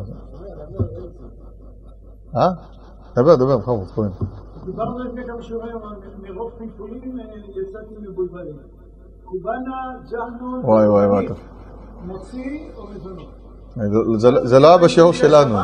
אה? 2.36 2.48
דבר, 3.16 3.34
דבר, 3.36 3.58
בכבוד, 3.58 3.88
כהן. 3.94 4.08
דיברנו 4.64 4.98
לפני 4.98 5.24
כמה 5.26 5.42
שבועים, 5.42 5.76
מרוב 6.22 6.50
פלפולים 6.58 7.20
אה, 7.20 7.24
יצאתי 7.36 7.94
מבולבלים. 8.10 8.56
קובאנה, 9.24 9.76
ג'אנו, 10.10 10.60
וואי 10.64 10.88
וואי 10.88 11.06
וואי. 11.06 11.26
מוציא 12.04 12.40
או 12.76 12.86
מזונות? 12.94 13.28
זה- 14.20 14.46
זה 14.48 14.58
לא 14.58 14.66
היה 14.68 14.78
בשיעור 14.78 15.12
שלנו. 15.12 15.54
לא 15.54 15.58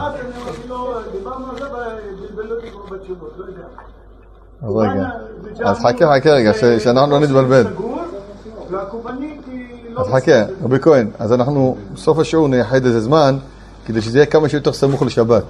יודע. 3.46 3.66
אז 4.62 4.76
רגע. 4.76 5.08
אז 5.70 5.78
חכה, 5.78 6.18
חכה 6.20 6.30
רגע, 6.30 6.50
שאנחנו 6.78 7.10
לא 7.12 7.20
נתבלבל. 7.20 7.62
היא 9.46 9.94
לא 9.94 10.00
אז 10.00 10.06
חכה, 10.06 10.44
רבי 10.62 10.80
כהן, 10.80 11.10
אז 11.18 11.32
אנחנו 11.32 11.76
בסוף 11.94 12.18
השיעור 12.18 12.48
נייחד 12.48 12.84
איזה 12.84 13.00
זמן, 13.00 13.36
כדי 13.86 14.00
שזה 14.00 14.18
יהיה 14.18 14.26
כמה 14.26 14.48
שיותר 14.48 14.72
סמוך 14.72 15.02
לשבת. 15.02 15.44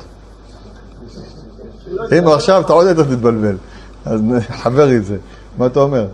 אם 2.19 2.29
עכשיו 2.29 2.61
אתה 2.61 2.73
עוד 2.73 2.87
יותר 2.87 3.03
תתבלבל, 3.03 3.57
אז 4.05 4.21
נחבר 4.23 4.97
את 4.97 5.05
זה. 5.05 5.17
מה 5.59 5.67
אתה 5.67 5.81
אומר? 5.81 6.07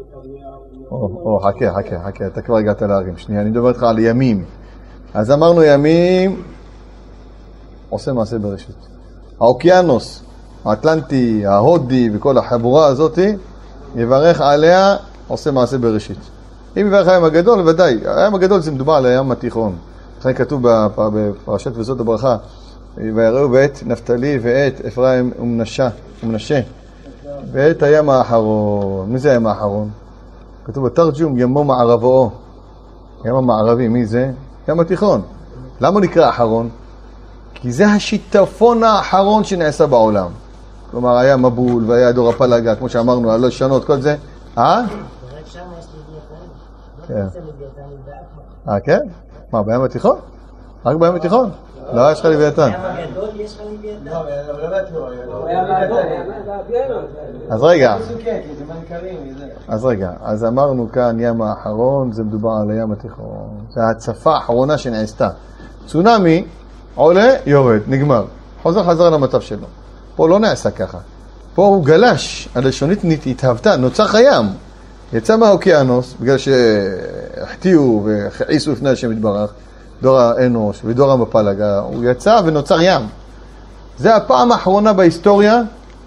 וכרמיהו. 0.00 0.88
או, 0.90 1.40
חכה, 1.40 1.72
חכה, 1.74 1.96
חכה, 2.06 2.26
אתה 2.26 2.42
כבר 2.42 2.56
הגעת 2.56 2.82
לערים. 2.82 3.16
שנייה, 3.16 3.42
אני 3.42 3.50
מדבר 3.50 3.68
איתך 3.68 3.82
על 3.82 3.98
ימים. 3.98 4.44
אז 5.14 5.30
אמרנו 5.30 5.62
ימים, 5.62 6.42
עושה 7.88 8.12
מעשה 8.12 8.38
בראשית. 8.38 8.88
האוקיינוס, 9.40 10.22
האטלנטי, 10.70 11.46
ההודי 11.46 12.10
וכל 12.14 12.38
החבורה 12.38 12.86
הזאתי, 12.86 13.36
יברך 13.96 14.40
עליה, 14.40 14.96
עושה 15.28 15.50
מעשה 15.50 15.78
בראשית. 15.78 16.18
אם 16.76 16.86
יברך 16.86 17.08
הים 17.08 17.24
הגדול, 17.24 17.68
ודאי, 17.68 17.98
הים 18.06 18.34
הגדול 18.34 18.60
זה 18.60 18.70
מדובר 18.72 18.92
על 18.94 19.06
הים 19.06 19.30
התיכון. 19.32 19.76
לכן 20.20 20.32
כתוב 20.32 20.68
בפ- 20.68 21.00
בפרשת 21.14 21.70
וזאת 21.74 22.00
הברכה, 22.00 22.36
ויראו 22.96 23.52
ואת 23.52 23.78
נפתלי 23.86 24.38
ואת 24.42 24.80
אפרים 24.86 25.30
ומנשה, 25.40 25.88
ומנשה, 26.24 26.60
ואת 27.52 27.82
הים 27.82 28.10
האחרון. 28.10 29.06
מי 29.12 29.18
זה 29.18 29.30
הים 29.32 29.46
האחרון? 29.46 29.90
כתוב 30.64 30.86
בתרג'ום 30.86 31.38
ימו 31.38 31.64
מערבו. 31.64 32.30
ים 33.24 33.34
המערבי, 33.34 33.88
מי 33.88 34.06
זה? 34.06 34.30
ים 34.68 34.80
התיכון. 34.80 35.22
למה 35.80 36.00
נקרא 36.00 36.28
אחרון? 36.28 36.68
כי 37.54 37.72
זה 37.72 37.86
השיטפון 37.86 38.84
האחרון 38.84 39.44
שנעשה 39.44 39.86
בעולם. 39.86 40.28
כלומר, 40.90 41.16
היה 41.16 41.36
מבול 41.36 41.84
והיה 41.86 42.12
דור 42.12 42.30
הפלגה, 42.30 42.74
כמו 42.74 42.88
שאמרנו, 42.88 43.32
הלא 43.32 43.50
שונות, 43.50 43.84
כל 43.84 44.00
זה. 44.00 44.16
אה? 44.58 44.80
רק 44.80 44.86
שם 45.46 45.60
יש 45.78 45.86
לוויתן. 45.94 47.32
כן. 47.32 47.40
לוויתן 47.40 47.82
באף 48.06 48.74
אה, 48.74 48.80
כן? 48.80 49.00
מה, 49.52 49.62
בים 49.62 49.84
התיכון? 49.84 50.18
רק 50.86 50.96
בים 50.96 51.14
התיכון? 51.14 51.50
לא, 51.92 52.12
יש 52.12 52.20
לך 52.20 52.26
לוויתן. 52.26 52.62
הים 52.62 52.80
הגדול 52.84 53.28
יש 53.40 53.54
לך 53.54 53.60
לוויתן. 53.60 54.18
אז 57.50 57.62
רגע, 57.62 57.96
אז 59.68 59.84
רגע, 59.84 60.10
אז 60.22 60.44
אמרנו 60.44 60.88
כאן 60.92 61.16
ים 61.20 61.42
האחרון, 61.42 62.12
זה 62.12 62.22
מדובר 62.22 62.50
על 62.62 62.70
הים 62.70 62.92
התיכון. 62.92 63.48
זה 63.70 63.82
ההצפה 63.82 64.34
האחרונה 64.34 64.78
שנעשתה. 64.78 65.28
צונאמי 65.86 66.44
עולה, 66.94 67.28
יורד, 67.46 67.80
נגמר. 67.86 68.24
חוזר 68.62 68.84
חזרה 68.84 69.10
למצב 69.10 69.40
שלו. 69.40 69.66
פה 70.18 70.28
לא 70.28 70.38
נעשה 70.38 70.70
ככה. 70.70 70.98
פה 71.54 71.66
הוא 71.66 71.84
גלש, 71.84 72.48
הלשונית 72.54 72.98
התהוותה, 73.26 73.76
נוצר 73.76 74.16
הים. 74.16 74.46
יצא 75.12 75.36
מהאוקיינוס, 75.36 76.14
בגלל 76.20 76.36
שהחטיאו 76.38 78.02
והכעיסו 78.04 78.72
לפני 78.72 78.90
השם 78.90 79.12
יתברך, 79.12 79.50
דור 80.02 80.18
האנוש 80.18 80.80
ודור 80.84 81.12
המפלגה, 81.12 81.78
הוא 81.78 82.04
יצא 82.04 82.40
ונוצר 82.44 82.80
ים. 82.80 83.00
זה 83.98 84.16
הפעם 84.16 84.52
האחרונה 84.52 84.92
בהיסטוריה 84.92 85.62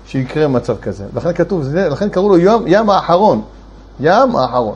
שיקרה 0.07 0.47
מצב 0.47 0.77
כזה. 0.81 1.03
לכן 1.15 1.33
כתוב, 1.33 1.75
לכן 1.75 2.09
קראו 2.09 2.29
לו 2.29 2.37
ים, 2.37 2.63
ים 2.67 2.89
האחרון. 2.89 3.41
ים 3.99 4.35
האחרון. 4.35 4.75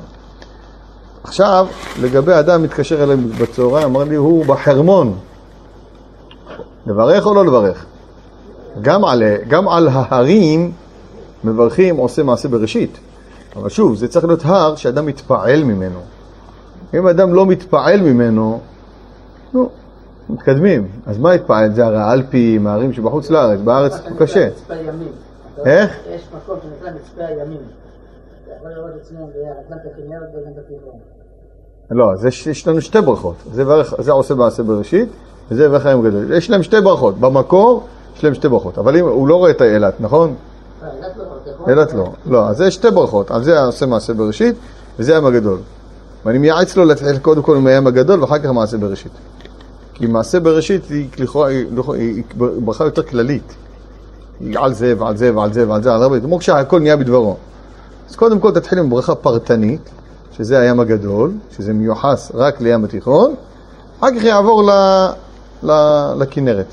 עכשיו, 1.24 1.68
לגבי 2.02 2.34
אדם 2.40 2.64
מתקשר 2.64 3.04
אליי 3.04 3.16
בצהריים, 3.16 3.86
אמר 3.86 4.04
לי, 4.04 4.16
הוא 4.16 4.46
בחרמון. 4.46 5.18
לברך 6.88 7.26
או 7.26 7.34
לא 7.34 7.46
לברך? 7.46 7.86
גם 8.82 9.06
על, 9.06 9.24
גם 9.48 9.68
על 9.68 9.88
ההרים 9.88 10.72
מברכים 11.44 11.98
עושה 11.98 12.24
מעשה 12.24 12.48
בראשית. 12.48 12.98
אבל 13.56 13.70
שוב, 13.70 13.96
זה 13.96 14.08
צריך 14.08 14.26
להיות 14.26 14.46
הר 14.46 14.76
שאדם 14.76 15.06
מתפעל 15.06 15.64
ממנו. 15.64 16.00
אם 16.94 17.08
אדם 17.08 17.34
לא 17.34 17.46
מתפעל 17.46 18.02
ממנו, 18.02 18.60
נו, 19.54 19.70
מתקדמים. 20.30 20.88
אז 21.06 21.18
מה 21.18 21.32
התפעל? 21.32 21.74
זה 21.74 21.86
הרי 21.86 21.98
האלפים, 21.98 22.68
הערים 22.68 22.94
שבחוץ 22.94 23.30
לארץ, 23.30 23.60
בארץ 23.60 24.00
הוא 24.10 24.18
קשה. 24.18 24.50
איך? 25.66 25.98
יש 26.10 26.28
מקום 26.36 26.58
שנקרא 26.64 26.92
מצפה 26.92 27.26
הימים. 27.26 27.62
לא, 31.92 32.06
יש 32.52 32.68
לנו 32.68 32.82
שתי 32.82 33.02
ברכות. 33.02 33.36
זה, 33.52 34.12
עושה 34.12 34.36
מעשה 34.36 34.64
בראשית, 34.64 35.10
וזה 35.52 35.70
ברך 35.70 35.86
היום 35.86 36.08
גדול. 36.08 36.34
יש 36.34 36.50
להם 36.50 36.64
שתי 36.64 36.82
ברכות. 36.82 37.20
במקור 37.20 37.84
יש 38.18 38.24
להם 38.24 38.34
שתי 38.34 38.50
ברכות. 38.50 38.78
אבל 38.78 38.98
אם, 38.98 39.06
הוא 39.06 39.28
לא 39.28 39.36
רואה 39.36 39.52
את 39.52 39.62
האילת, 39.62 39.94
נכון? 40.00 40.36
אילת 41.68 41.94
לא 41.94 42.12
לא. 42.26 42.48
אז 42.48 42.58
זה 42.58 42.72
שתי 42.72 42.92
ברכות. 42.92 43.32
על 43.32 43.44
זה 43.44 43.62
עושה 43.62 43.86
מעשה 43.86 44.14
בראשית, 44.14 44.56
וזה 45.00 45.14
הים 45.14 45.26
הגדול. 45.26 45.58
ואני 46.26 46.38
מייעץ 46.38 46.76
לו 46.78 46.86
להתחיל 46.86 47.18
קודם 47.18 47.42
כל 47.42 47.56
עם 47.58 47.68
הים 47.68 47.88
הגדול, 47.88 48.22
ואחר 48.22 48.40
כך 48.40 48.46
מעשה 48.50 48.78
בראשית. 48.78 49.12
כי 49.94 50.06
מעשה 50.08 50.40
בראשית 50.40 50.90
היא, 50.90 51.08
לכאורה- 51.18 51.48
היא 51.94 52.24
ברכה 52.60 52.84
יותר 52.84 53.04
כללית. 53.04 53.56
היא 54.40 54.60
על 54.60 54.74
זה 54.74 54.94
ועל 54.98 55.18
זה 55.18 55.36
ועל 55.36 55.54
זה 55.54 55.70
ועל 55.70 55.84
זה, 55.84 55.94
על 55.94 56.04
הרבה, 56.04 56.20
כמו 56.20 56.40
כשהכל 56.40 56.80
נהיה 56.80 56.98
בדברו. 56.98 57.36
אז 58.10 58.16
קודם 58.16 58.40
כל 58.40 58.52
תתחיל 58.52 58.80
עם 58.80 58.90
ברכה 58.90 59.16
פרטנית, 59.16 59.90
שזה 60.38 60.60
הים 60.60 60.80
הגדול, 60.80 61.32
שזה 61.58 61.74
מיוחס 61.74 62.32
רק 62.34 62.62
לים 62.62 62.84
התיכון, 62.86 63.34
אחר 64.00 64.08
כך 64.18 64.24
יעבור 64.24 64.64
ל, 64.64 64.72
ל, 65.64 65.72
לכנרת. 66.18 66.66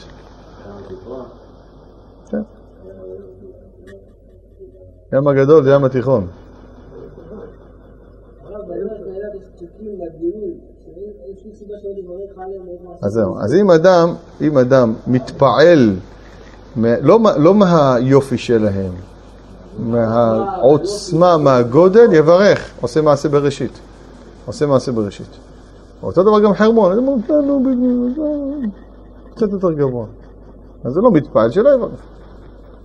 ים 5.12 5.28
הגדול 5.28 5.64
זה 5.64 5.70
ים 5.70 5.84
התיכון. 5.84 6.26
אז 13.02 13.12
זהו, 13.12 13.38
אז 13.38 13.54
אם 13.54 13.70
אדם, 13.70 14.14
אם 14.40 14.58
אדם 14.58 14.94
מתפעל, 15.06 15.96
לא, 16.76 17.18
לא 17.36 17.54
מהיופי 17.54 18.38
שלהם, 18.38 18.92
מהעוצמה, 19.78 21.36
מהגודל, 21.38 22.12
יברך, 22.12 22.70
עושה 22.80 23.02
מעשה 23.02 23.28
בראשית. 23.28 23.80
עושה 24.46 24.66
מעשה 24.66 24.92
בראשית. 24.92 25.36
אותו 26.02 26.22
דבר 26.22 26.40
גם 26.40 26.54
חרמון, 26.54 26.92
אני 26.92 27.00
אומר, 27.00 27.14
"לא, 27.28 27.46
לא, 27.46 27.58
בדיוק, 27.58 28.26
קצת 29.34 29.52
יותר 29.52 29.72
גבוה. 29.72 30.06
אז 30.84 30.92
זה 30.92 31.00
לא 31.00 31.10
מתפעל, 31.10 31.50
שלא 31.50 31.74
יברך. 31.74 32.00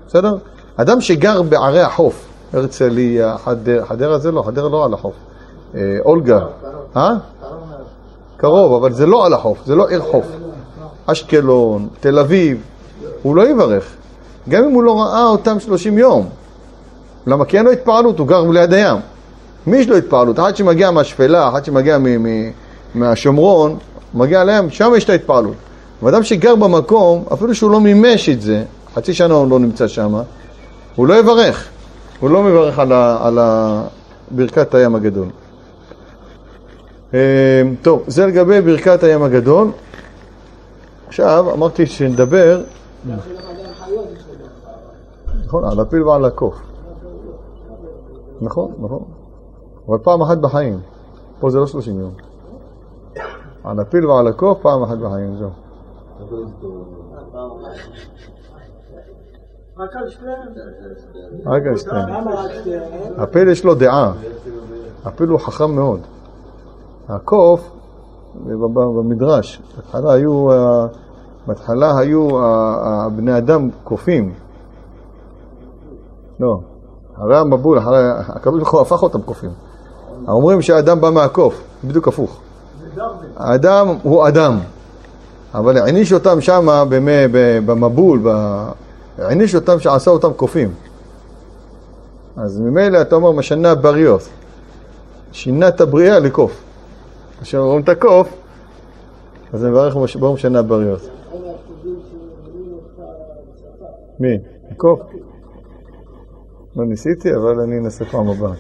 בסדר? 0.08 0.38
אדם 0.78 1.02
שגר 1.02 1.42
בערי 1.42 1.82
החוף, 1.82 2.26
הרצליה, 2.54 3.36
חדר, 3.38 3.86
חדרה 3.86 4.18
זה 4.18 4.32
לא, 4.32 4.42
חדרה 4.42 4.70
לא 4.70 4.86
על 4.86 4.94
החוף. 4.94 5.14
אה, 5.76 5.82
אולגה, 6.06 6.40
אה? 6.96 7.14
קרוב, 8.38 8.84
אבל 8.84 8.94
זה 8.94 9.06
לא 9.06 9.26
על 9.26 9.34
החוף, 9.34 9.58
זה 9.66 9.76
לא 9.76 9.88
עיר 9.88 10.02
חוף. 10.02 10.26
אשקלון, 11.06 11.88
תל 12.00 12.20
אביב, 12.20 12.62
הוא 13.22 13.36
לא 13.36 13.50
יברך. 13.50 13.86
גם 14.50 14.64
אם 14.64 14.72
הוא 14.72 14.84
לא 14.84 15.02
ראה 15.02 15.24
אותם 15.24 15.60
30 15.60 15.98
יום. 15.98 16.30
למה? 17.28 17.46
כי 17.46 17.58
אין 17.58 17.66
לו 17.66 17.72
התפעלות, 17.72 18.20
הוא 18.20 18.28
גר 18.28 18.42
ליד 18.44 18.74
הים. 18.74 18.98
מי 19.68 19.78
יש 19.78 19.88
לו 19.88 19.98
התפעלות? 19.98 20.40
אחד 20.40 20.56
שמגיע 20.56 20.92
מהשפלה, 20.92 21.50
אחד 21.50 21.66
שמגיע 21.66 21.98
מהשומרון, 22.96 23.78
מגיע 24.14 24.44
לים, 24.44 24.70
שם 24.70 24.92
יש 24.98 25.04
את 25.04 25.10
ההתפעלות. 25.10 25.56
ואדם 26.04 26.24
שגר 26.24 26.56
במקום, 26.56 27.24
אפילו 27.34 27.56
שהוא 27.56 27.72
לא 27.72 27.82
מימש 27.82 28.30
את 28.30 28.42
זה, 28.42 28.64
חצי 28.96 29.14
שנה 29.14 29.34
הוא 29.34 29.50
לא 29.50 29.60
נמצא 29.60 29.88
שם, 29.88 30.16
הוא 30.98 31.08
לא 31.08 31.14
יברך. 31.14 31.70
הוא 32.20 32.30
לא 32.30 32.44
מברך 32.44 32.80
על, 32.80 32.92
ה, 32.92 33.28
על 33.28 33.40
ה, 33.40 33.84
ברכת 34.32 34.74
הים 34.74 34.96
הגדול. 34.96 35.28
אה, 37.14 37.62
טוב, 37.82 38.04
זה 38.08 38.26
לגבי 38.26 38.62
ברכת 38.62 39.04
הים 39.04 39.24
הגדול. 39.24 39.72
עכשיו, 41.08 41.54
אמרתי 41.54 41.86
שנדבר, 41.86 42.62
נכון, 45.46 45.66
על 45.72 45.80
הפיל 45.80 46.04
ועל 46.04 46.26
הקוף. 46.26 46.56
נכון, 48.42 48.72
נכון. 48.80 49.04
אבל 49.88 49.98
פעם 49.98 50.22
אחת 50.22 50.38
בחיים. 50.38 50.80
פה 51.40 51.50
זה 51.50 51.60
לא 51.60 51.68
30 51.68 52.00
יום. 52.00 52.14
על 53.64 53.80
הפיל 53.80 54.06
ועל 54.06 54.28
הקוף 54.28 54.60
פעם 54.62 54.84
אחת 54.84 54.98
בחיים, 54.98 55.38
זהו. 55.38 55.50
רק 59.80 59.96
על 61.68 61.78
שתיהם? 61.78 62.28
הפיל 63.18 63.50
יש 63.50 63.66
לו 63.66 63.76
דעה, 63.76 64.14
הפיל 65.06 65.30
הוא 65.30 65.40
חכם 65.40 65.72
מאוד. 65.72 66.00
הקוף, 67.10 67.72
במדרש, 68.74 69.62
בהתחלה 69.76 70.14
היו, 70.14 70.52
אה, 70.52 70.86
בהתחלה 71.48 71.98
היו 71.98 72.30
אה, 72.30 72.44
אה, 72.44 73.10
בני 73.10 73.38
אדם 73.38 73.70
קופים. 73.84 74.34
לא, 76.40 76.60
אחרי 77.18 77.38
המבול, 77.38 77.80
הקדוש 78.28 78.60
ברוך 78.60 78.74
הוא 78.74 78.82
הפך 78.82 79.04
אותם 79.04 79.22
קופים. 79.22 79.50
אומרים 80.28 80.62
שהאדם 80.62 81.02
בא 81.02 81.10
מהקוף, 81.10 81.64
בדיוק 81.84 82.08
הפוך. 82.08 82.40
האדם 83.38 83.88
הוא 84.04 84.28
אדם, 84.28 84.60
אבל 85.54 85.78
העניש 85.78 86.14
אותם 86.14 86.42
שמה 86.42 86.84
במבול, 87.66 88.20
העניש 89.18 89.56
אותם 89.56 89.80
שעשה 89.80 90.12
אותם 90.12 90.34
קופים. 90.34 90.74
אז 92.38 92.60
ממילא 92.60 93.02
אתה 93.02 93.16
אומר 93.16 93.32
משנה 93.32 93.76
בריות. 93.76 94.30
שינה 95.32 95.68
את 95.68 95.82
הבריאה 95.82 96.20
לקוף. 96.20 96.64
כאשר 97.40 97.60
רואים 97.60 97.84
את 97.84 97.90
הקוף, 97.90 98.30
אז 99.54 99.64
אני 99.64 99.72
מברך 99.72 99.96
ברוך 99.96 100.36
משנה 100.36 100.62
בריות. 100.62 101.10
מי? 104.20 104.38
הקוף? 104.72 105.00
לא 106.76 106.86
ניסיתי, 106.86 107.36
אבל 107.36 107.60
אני 107.60 107.78
אנסה 107.80 108.06
פעם 108.06 108.30
הבאה. 108.30 108.52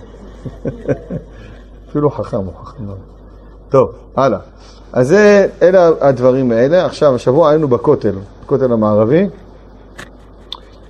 אפילו 1.89 2.09
חכם, 2.09 2.37
הוא 2.37 2.53
חכם 2.63 2.83
מאוד. 2.83 2.97
טוב, 3.69 3.91
הלאה. 4.15 4.39
אז 4.93 5.07
זה, 5.07 5.47
אלה 5.61 5.89
הדברים 6.01 6.51
האלה. 6.51 6.85
עכשיו, 6.85 7.15
השבוע 7.15 7.49
היינו 7.49 7.67
בכותל, 7.67 8.15
בכותל 8.43 8.71
המערבי. 8.71 9.27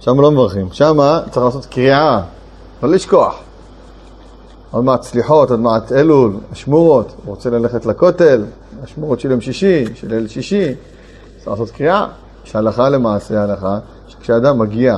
שם 0.08 0.22
לא 0.22 0.32
מברכים. 0.32 0.68
שם 0.72 0.98
צריך 1.32 1.46
לעשות 1.46 1.66
קריאה, 1.66 2.22
לא 2.84 2.90
לשכוח. 2.90 3.36
עוד 4.72 4.84
מעט 4.84 5.04
סליחות, 5.04 5.52
עוד 5.52 5.60
מעט 5.60 5.92
אלול, 5.92 6.34
השמורות, 6.52 7.14
הוא 7.26 7.36
רוצה 7.36 7.50
ללכת 7.50 7.86
לכותל, 7.86 8.46
השמורות 8.84 9.20
של 9.20 9.32
יום 9.32 9.42
שישי, 9.42 9.86
של 9.96 10.08
ליל 10.10 10.28
שישי, 10.28 10.76
צריך 11.38 11.48
לעשות 11.48 11.72
קריאה, 11.72 12.08
שהלכה 12.44 12.90
למעשה 12.90 13.44
הלכה, 13.44 13.80
שכשאדם 14.08 14.60
מגיע 14.60 14.98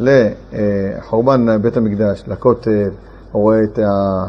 לחורבן 0.00 1.62
בית 1.62 1.76
המקדש, 1.76 2.22
לכותל, 2.26 2.90
הוא 3.32 3.42
רואה 3.42 3.64
את 3.64 3.78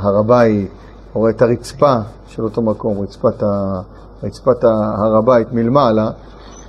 הר 0.03 0.17
הבית, 0.17 0.71
הוא 1.13 1.21
רואה 1.21 1.31
את 1.31 1.41
הרצפה 1.41 1.95
של 2.27 2.43
אותו 2.43 2.61
מקום, 2.61 3.01
רצפת, 3.01 3.43
ה... 3.43 3.81
רצפת 4.23 4.63
הר 4.63 5.15
הבית 5.15 5.53
מלמעלה, 5.53 6.09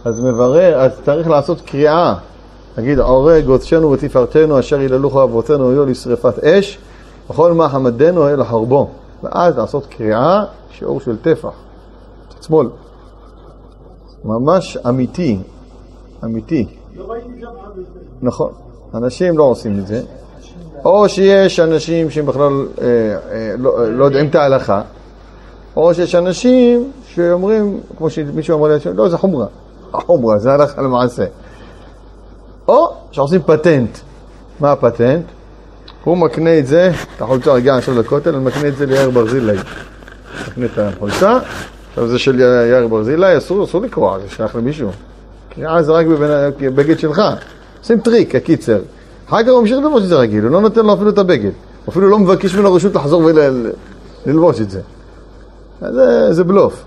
אז 0.04 0.20
מברר, 0.20 0.80
אז 0.80 1.00
צריך 1.04 1.28
לעשות 1.28 1.60
קריאה, 1.60 2.14
נגיד, 2.78 2.98
עורג 2.98 3.46
עודשנו 3.46 3.90
ותפארתנו, 3.90 4.58
אשר 4.58 4.80
יללוך 4.80 5.16
אבותינו 5.16 5.70
היו 5.70 5.86
לשרפת 5.86 6.44
אש, 6.44 6.78
וכל 7.30 7.52
מה 7.52 7.68
חמדנו 7.68 8.28
אל 8.28 8.40
החרבו. 8.40 8.88
ואז 9.22 9.56
לעשות 9.58 9.86
קריאה, 9.86 10.44
שיעור 10.70 11.00
של 11.00 11.16
טפח, 11.16 11.52
שמאל. 12.40 12.68
ממש 14.24 14.76
אמיתי, 14.76 15.38
אמיתי. 16.24 16.66
נכון, 18.22 18.52
אנשים 18.94 19.38
לא 19.38 19.42
עושים 19.42 19.78
את 19.78 19.86
זה. 19.86 20.02
או 20.84 21.08
שיש 21.08 21.60
אנשים 21.60 22.10
שהם 22.10 22.26
בכלל 22.26 22.66
אה, 22.80 22.86
אה, 22.86 23.54
לא, 23.58 23.92
לא 23.92 24.04
יודעים 24.04 24.26
את 24.26 24.34
ההלכה, 24.34 24.82
או 25.76 25.94
שיש 25.94 26.14
אנשים 26.14 26.92
שאומרים, 27.06 27.80
כמו 27.98 28.10
שמישהו 28.10 28.58
אמר 28.58 28.68
לי, 28.68 28.94
לא, 28.94 29.08
זה 29.08 29.18
חומרה. 29.18 29.46
החומרה, 29.94 30.38
זה 30.38 30.52
הלכה 30.52 30.82
למעשה. 30.82 31.24
או 32.68 32.92
שעושים 33.10 33.40
פטנט. 33.46 33.98
מה 34.60 34.72
הפטנט? 34.72 35.24
הוא 36.04 36.16
מקנה 36.16 36.58
את 36.58 36.66
זה, 36.66 36.90
את 37.16 37.22
החולצה 37.22 37.54
הגיעה 37.54 37.78
עכשיו 37.78 38.00
לכותל, 38.00 38.34
הוא 38.34 38.42
מקנה 38.42 38.68
את 38.68 38.76
זה 38.76 38.86
ליאיר 38.86 39.10
ברזילי. 39.10 39.56
מקנה 40.48 40.66
את 40.66 40.78
החולצה, 40.78 41.38
עכשיו 41.88 42.08
זה 42.08 42.18
של 42.18 42.40
יאיר 42.40 42.88
ברזילי, 42.88 43.38
אסור, 43.38 43.64
אסור 43.64 43.80
לקרוע, 43.80 44.18
זה 44.18 44.28
שייך 44.36 44.56
למישהו. 44.56 44.88
קריאה 45.54 45.82
זה 45.82 45.92
רק 45.92 46.06
בבגד 46.06 46.98
שלך. 46.98 47.22
עושים 47.80 48.00
טריק, 48.00 48.34
הקיצר. 48.34 48.78
אחר 49.28 49.42
כך 49.42 49.48
הוא 49.48 49.60
ממשיך 49.60 49.78
ללבוש 49.78 50.02
את 50.02 50.08
זה 50.08 50.16
רגיל, 50.16 50.42
הוא 50.42 50.50
לא 50.50 50.60
נותן 50.60 50.86
לו 50.86 50.94
אפילו 50.94 51.10
את 51.10 51.18
הבגד. 51.18 51.50
הוא 51.84 51.92
אפילו 51.92 52.08
לא 52.08 52.18
מבקש 52.18 52.54
ממנו 52.54 52.74
רשות 52.74 52.94
לחזור 52.94 53.30
וללבוש 54.26 54.60
את 54.60 54.70
זה. 54.70 54.80
זה, 55.80 56.32
זה 56.32 56.44
בלוף. 56.44 56.84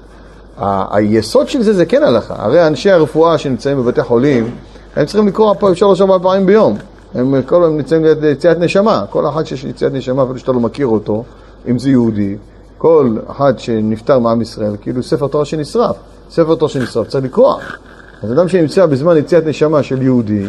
היסוד 0.91 1.49
של 1.49 1.61
זה 1.61 1.73
זה 1.73 1.85
כן 1.85 2.03
הלכה. 2.03 2.35
הרי 2.37 2.67
אנשי 2.67 2.91
הרפואה 2.91 3.37
שנמצאים 3.37 3.77
בבתי 3.77 4.03
חולים, 4.03 4.55
הם 4.95 5.05
צריכים 5.05 5.27
לקרוא 5.27 5.53
פעם 5.53 5.75
שלוש 5.75 6.01
ארבע 6.01 6.17
פעמים 6.21 6.45
ביום. 6.45 6.77
הם 7.15 7.41
כל 7.45 7.63
הזמן 7.63 7.77
נמצאים 7.77 8.03
ליד 8.03 8.23
יציאת 8.23 8.59
נשמה. 8.59 9.05
כל 9.09 9.29
אחד 9.29 9.45
שיש 9.45 9.63
יציאת 9.63 9.93
נשמה, 9.93 10.23
אפילו 10.23 10.39
שאתה 10.39 10.51
לא 10.51 10.59
מכיר 10.59 10.87
אותו, 10.87 11.23
אם 11.67 11.79
זה 11.79 11.89
יהודי, 11.89 12.35
כל 12.77 13.17
אחד 13.31 13.59
שנפטר 13.59 14.19
מעם 14.19 14.41
ישראל, 14.41 14.75
כאילו 14.81 15.03
ספר 15.03 15.27
תורה 15.27 15.45
שנשרף. 15.45 15.95
ספר 16.31 16.55
תורה 16.55 16.69
שנשרף, 16.69 17.07
צריך 17.07 17.25
לקרוא. 17.25 17.53
אז 18.23 18.31
אדם 18.31 18.47
שנמצא 18.47 18.85
בזמן 18.85 19.17
יציאת 19.17 19.45
נשמה 19.45 19.83
של 19.83 20.01
יהודי, 20.01 20.43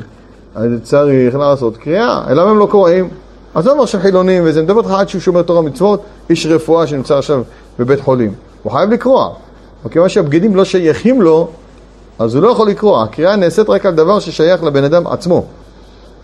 אז 0.54 0.70
צריך 0.82 1.34
לעשות 1.34 1.76
קריאה. 1.76 2.24
למה 2.30 2.50
הם 2.50 2.58
לא 2.58 2.66
קוראים? 2.70 3.08
אז 3.54 3.64
זה 3.64 3.70
אומר 3.70 3.86
שחילונים 3.86 4.42
וזה, 4.46 4.62
מדבר 4.62 4.80
איתך 4.80 4.90
עד 4.90 5.08
שהוא 5.08 5.20
שומר 5.20 5.42
תורה 5.42 5.60
ומצוות, 5.60 6.02
איש 6.30 6.46
רפואה 6.46 6.86
שנמצא 6.86 7.18
עכשיו 7.18 7.42
בבית 7.78 8.00
חולים. 8.00 8.32
הוא 8.62 8.72
חייב 8.72 8.90
לקרוא. 8.90 9.24
וכיוון 9.84 10.08
שהבגדים 10.08 10.56
לא 10.56 10.64
שייכים 10.64 11.22
לו, 11.22 11.48
אז 12.18 12.34
הוא 12.34 12.42
לא 12.42 12.48
יכול 12.48 12.68
לקרוא. 12.68 13.02
הקריאה 13.02 13.36
נעשית 13.36 13.68
רק 13.70 13.86
על 13.86 13.94
דבר 13.94 14.18
ששייך 14.18 14.62
לבן 14.64 14.84
אדם 14.84 15.06
עצמו. 15.06 15.44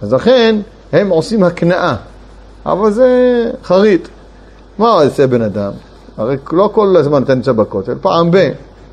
אז 0.02 0.12
לכן, 0.12 0.57
הם 0.92 1.09
עושים 1.09 1.42
הקנאה. 1.42 1.96
אבל 2.66 2.90
זה 2.90 3.50
חריט. 3.64 4.09
מה 4.78 4.98
יעשה 5.05 5.26
בן 5.26 5.42
אדם? 5.42 5.72
הרי 6.16 6.37
לא 6.52 6.70
כל 6.74 6.96
הזמן 6.96 7.22
אתה 7.22 7.35
נמצא 7.35 7.52
בכותל, 7.52 7.94
פעם 8.00 8.31
ב... 8.31 8.50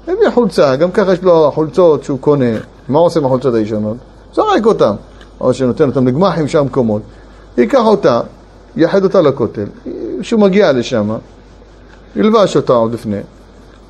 הביא 0.07 0.29
חולצה, 0.33 0.75
גם 0.75 0.91
ככה 0.91 1.13
יש 1.13 1.21
לו 1.21 1.51
חולצות 1.51 2.03
שהוא 2.03 2.19
קונה. 2.19 2.55
מה 2.87 2.99
עושה 2.99 3.19
עם 3.19 3.25
החולצות 3.25 3.53
הישנות? 3.53 3.97
זורק 4.33 4.65
אותן. 4.65 4.91
או 5.41 5.53
שנותן 5.53 5.89
אותן 5.89 6.05
לגמחים 6.05 6.47
שם 6.47 6.65
מקומות. 6.65 7.01
ייקח 7.57 7.85
אותה, 7.85 8.21
יחד 8.75 9.03
אותה 9.03 9.21
לכותל. 9.21 9.65
כשהוא 10.21 10.41
מגיע 10.41 10.71
לשם, 10.71 11.15
ילבש 12.15 12.55
אותה 12.55 12.73
עוד 12.73 12.93
לפני. 12.93 13.19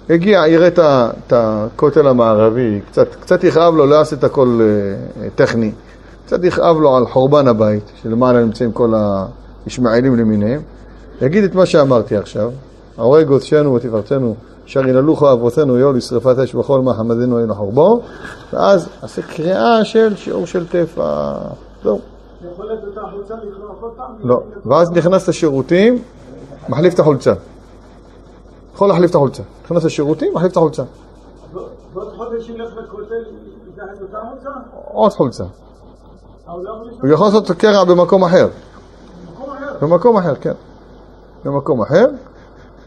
יגיע, 0.09 0.47
יראה 0.47 0.67
את 0.67 0.79
את 1.27 1.33
הכותל 1.35 2.07
המערבי, 2.07 2.81
קצת, 2.87 3.15
קצת 3.15 3.43
יכאב 3.43 3.75
לו, 3.75 3.85
לא 3.85 3.95
יעשה 3.95 4.15
את 4.15 4.23
הכל 4.23 4.59
אה, 4.61 5.29
טכני. 5.35 5.71
קצת 6.25 6.43
יכאב 6.43 6.77
לו 6.79 6.97
על 6.97 7.05
חורבן 7.05 7.47
הבית, 7.47 7.91
שלמעלה 8.01 8.43
נמצאים 8.43 8.71
כל 8.71 8.93
הישמעאלים 9.65 10.15
למיניהם. 10.15 10.61
יגיד 11.21 11.43
את 11.43 11.55
מה 11.55 11.65
שאמרתי 11.65 12.17
עכשיו, 12.17 12.51
ההורג 12.97 13.29
עודשנו 13.29 13.73
ותפארתנו, 13.73 14.35
אשר 14.67 14.87
ינלוך 14.87 15.23
אבותינו 15.23 15.77
יול 15.77 15.97
לשרפת 15.97 16.39
אש 16.39 16.55
בכל 16.55 16.81
מה 16.81 16.93
חמדנו 16.93 17.39
אל 17.39 17.51
החורבו, 17.51 18.01
ואז 18.53 18.89
עשה 19.01 19.21
קריאה 19.21 19.85
של 19.85 20.15
שיעור 20.15 20.45
של 20.45 20.67
טפח. 20.67 21.01
זהו. 21.83 21.99
יכול 22.53 22.65
להיות 22.65 22.79
אותה 22.87 23.01
החולצה 23.01 23.33
לקרוא 23.33 23.69
כל 23.79 23.87
פעם? 23.97 24.11
לא. 24.23 24.41
ואז 24.65 24.91
נכנס 24.91 25.29
לשירותים, 25.29 26.01
מחליף 26.69 26.93
את 26.93 26.99
החולצה. 26.99 27.33
יכול 28.79 28.89
להחליף 28.89 29.09
את 29.09 29.15
החולצה. 29.15 29.43
נכנס 29.65 29.83
לשירותים, 29.83 30.33
מחליף 30.33 30.51
את 30.51 30.57
החולצה. 30.57 30.83
עוד 34.91 35.11
חולצה. 35.11 35.43
אבל 36.47 36.63
לא 36.63 36.83
הוא 37.01 37.09
יכול 37.09 37.25
לעשות 37.27 37.45
את 37.45 37.49
הקרע 37.49 37.83
במקום 37.83 38.23
אחר. 38.23 38.47
במקום 39.81 40.17
אחר. 40.17 40.35
כן. 40.35 40.51
במקום 41.45 41.81
אחר. 41.81 42.05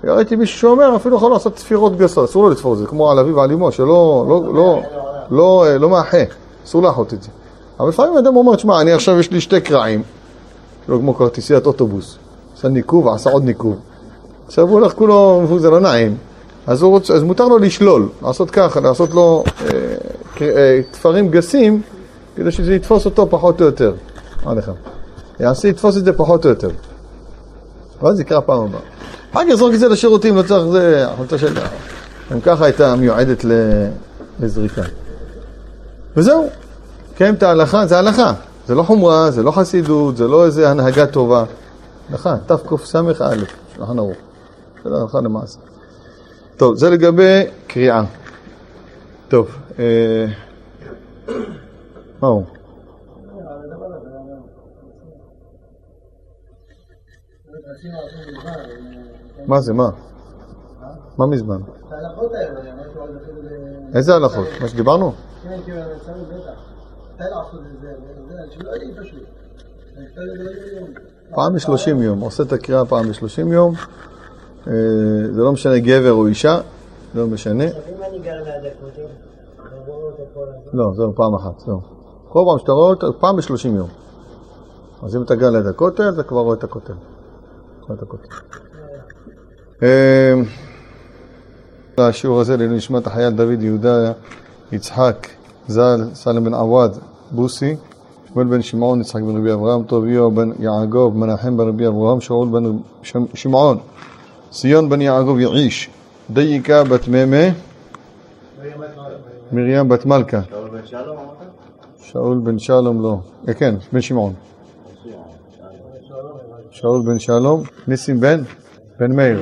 ראיתי 0.04 0.36
מישהו 0.36 0.58
שאומר, 0.58 0.96
אפילו 0.96 1.16
יכול 1.16 1.32
לעשות 1.32 1.54
תפירות 1.54 1.96
גסות, 1.96 2.28
אסור 2.28 2.42
לו 2.42 2.50
לתפור 2.50 2.72
את 2.72 2.78
זה, 2.78 2.86
כמו 2.86 3.10
על 3.10 3.18
אביו 3.18 3.36
ועל 3.36 3.52
אמו, 3.52 3.72
שלא 3.72 4.26
לא, 4.28 4.54
לא, 4.54 4.82
לא, 5.30 5.76
לא 5.76 5.88
מאחה, 5.88 6.22
אסור 6.64 6.82
לאחות 6.82 7.14
את 7.14 7.22
זה. 7.22 7.28
אבל 7.80 7.88
לפעמים 7.88 8.18
אדם 8.18 8.36
אומר, 8.36 8.56
תשמע, 8.56 8.80
אני 8.80 8.92
עכשיו 8.92 9.18
יש 9.18 9.30
לי 9.30 9.40
שתי 9.40 9.60
קרעים, 9.60 10.02
כאילו 10.84 10.98
כמו 10.98 11.14
כרטיסיית 11.14 11.66
אוטובוס, 11.66 12.18
עשה 12.56 12.68
ניקוב, 12.68 13.08
עשה 13.08 13.30
עוד 13.30 13.44
ניקוב. 13.44 13.76
עכשיו 14.46 14.68
הוא 14.68 14.72
הולך 14.72 14.92
כולו, 14.92 15.46
זה 15.58 15.70
לא 15.70 15.80
נעים, 15.80 16.16
אז, 16.66 16.82
רוצה, 16.82 17.14
אז 17.14 17.22
מותר 17.22 17.48
לו 17.48 17.58
לשלול, 17.58 18.08
לעשות 18.22 18.50
ככה, 18.50 18.80
לעשות 18.80 19.10
לו 19.10 19.44
אה, 19.60 19.66
אה, 20.40 20.80
תפרים 20.90 21.30
גסים, 21.30 21.82
כדי 22.36 22.50
שזה 22.50 22.74
יתפוס 22.74 23.04
אותו 23.04 23.26
פחות 23.30 23.60
או 23.60 23.66
יותר. 23.66 23.94
מה 24.44 24.54
לך? 24.54 24.70
יעשה, 25.40 25.68
יתפוס 25.68 25.96
את 25.96 26.04
זה 26.04 26.12
פחות 26.12 26.44
או 26.44 26.50
יותר. 26.50 26.70
ואז 28.02 28.20
יקרא 28.20 28.40
פעם 28.40 28.60
הבאה. 28.64 28.80
אחר 29.32 29.40
כך 29.44 29.48
יזרוק 29.48 29.74
את 29.74 29.78
זה 29.78 29.88
לשירותים, 29.88 30.36
לא 30.36 30.42
צריך, 30.42 30.64
זה 30.72 31.06
החלטה 31.08 31.38
של... 31.38 31.54
גם 32.32 32.40
ככה 32.40 32.64
הייתה 32.64 32.96
מיועדת 32.96 33.44
לזריקה. 34.40 34.82
וזהו, 36.16 36.48
קיים 37.16 37.34
את 37.34 37.42
ההלכה, 37.42 37.86
זה 37.86 37.98
הלכה. 37.98 38.32
זה 38.66 38.74
לא 38.74 38.82
חומרה, 38.82 39.30
זה 39.30 39.42
לא 39.42 39.50
חסידות, 39.50 40.16
זה 40.16 40.28
לא 40.28 40.46
איזה 40.46 40.70
הנהגה 40.70 41.06
טובה. 41.06 41.44
הלכה, 42.10 42.36
תקס"א, 42.46 43.02
שולחן 43.76 43.98
ערוך. 43.98 44.16
של 44.82 44.94
הלכה 44.94 45.20
למעשה. 45.20 45.60
טוב, 46.56 46.74
זה 46.74 46.90
לגבי 46.90 47.42
קריאה. 47.66 48.04
טוב, 49.28 49.56
אה... 49.78 50.26
מה 52.20 52.28
הוא? 52.28 52.44
מה 59.46 59.60
זה, 59.60 59.72
מה? 59.72 59.90
מה 61.18 61.26
מזמן? 61.26 61.60
איזה 63.94 64.14
הלכות? 64.14 64.46
מה 64.60 64.68
שדיברנו? 64.68 65.12
פעם 71.34 71.54
בשלושים 71.54 72.02
יום, 72.02 72.20
עושה 72.20 72.42
את 72.42 72.52
הקריאה 72.52 72.84
פעם 72.84 73.08
בשלושים 73.08 73.52
יום 73.52 73.74
זה 74.64 75.42
לא 75.42 75.52
משנה 75.52 75.78
גבר 75.78 76.12
או 76.12 76.26
אישה, 76.26 76.60
לא 77.14 77.26
משנה. 77.26 77.64
לא, 80.72 80.92
זהו 80.96 81.14
פעם 81.14 81.34
אחת, 81.34 81.60
זהו. 81.66 81.80
כל 82.28 82.44
פעם 82.48 82.58
שאתה 82.58 82.72
רואה 82.72 82.88
אותו, 82.88 83.20
פעם 83.20 83.36
בשלושים 83.36 83.76
יום. 83.76 83.88
אז 85.02 85.16
אם 85.16 85.22
אתה 85.22 85.34
גר 85.34 85.50
ליד 85.50 85.66
הכותל, 85.66 86.08
אתה 86.14 86.22
כבר 86.22 86.40
רואה 86.40 86.54
את 86.54 86.64
הכותל. 86.64 86.92
רואה 87.80 87.94
את 87.98 88.02
הכותל. 88.02 88.28
אה, 89.82 90.34
השיעור 91.98 92.40
הזה 92.40 92.56
לעילוי 92.56 92.76
נשמת 92.76 93.06
החייל 93.06 93.30
דוד 93.30 93.62
יהודה 93.62 94.12
יצחק 94.72 95.28
ז"ל, 95.68 96.04
סלם 96.14 96.44
בן 96.44 96.54
עווד 96.54 96.98
בוסי, 97.30 97.76
שמואל 98.28 98.46
בן 98.46 98.62
שמעון, 98.62 99.00
יצחק 99.00 99.22
בן 99.22 99.36
רבי 99.36 99.52
אברהם, 99.52 99.82
טוביו 99.82 100.30
בן 100.30 100.50
יעקב, 100.58 101.12
מנחם 101.16 101.56
בן 101.56 101.68
רבי 101.68 101.86
אברהם, 101.86 102.20
שאול 102.20 102.48
בן 102.48 102.78
שמעון, 103.34 103.78
ציון 104.52 104.88
בן 104.88 105.00
יעקב 105.00 105.36
יעיש, 105.38 105.90
דייקה 106.30 106.84
בת 106.84 107.08
ממה, 107.08 107.46
מרים 109.52 109.88
בת 109.88 110.06
מלכה. 110.06 110.40
שאול 112.02 112.40
בן 112.44 112.58
שלום 112.58 113.02
לא, 113.02 113.18
אה, 113.48 113.54
כן, 113.54 113.74
בן 113.92 114.00
שמעון. 114.00 114.32
שאול 116.70 117.02
בן 117.06 117.18
שלום, 117.18 117.62
ניסים 117.88 118.20
בן? 118.20 118.42
בן 118.98 119.16
מאיר. 119.16 119.40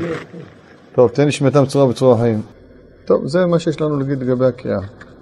טוב, 0.95 1.11
תן 1.11 1.27
נשמתם 1.27 1.67
צרורה 1.67 1.89
בצרור 1.89 2.13
החיים. 2.13 2.43
טוב, 3.05 3.27
זה 3.27 3.47
מה 3.47 3.59
שיש 3.59 3.81
לנו 3.81 3.99
להגיד 3.99 4.19
לגבי 4.19 4.47
הקריאה. 4.47 4.81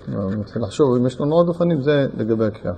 נתחיל 0.09 0.63
לחשוב 0.63 0.97
אם 0.97 1.07
יש 1.07 1.21
לנו 1.21 1.35
עוד 1.35 1.49
אופנים, 1.49 1.83
זה 1.83 2.07
לגבי 2.19 2.45
הקריאה. 2.45 2.75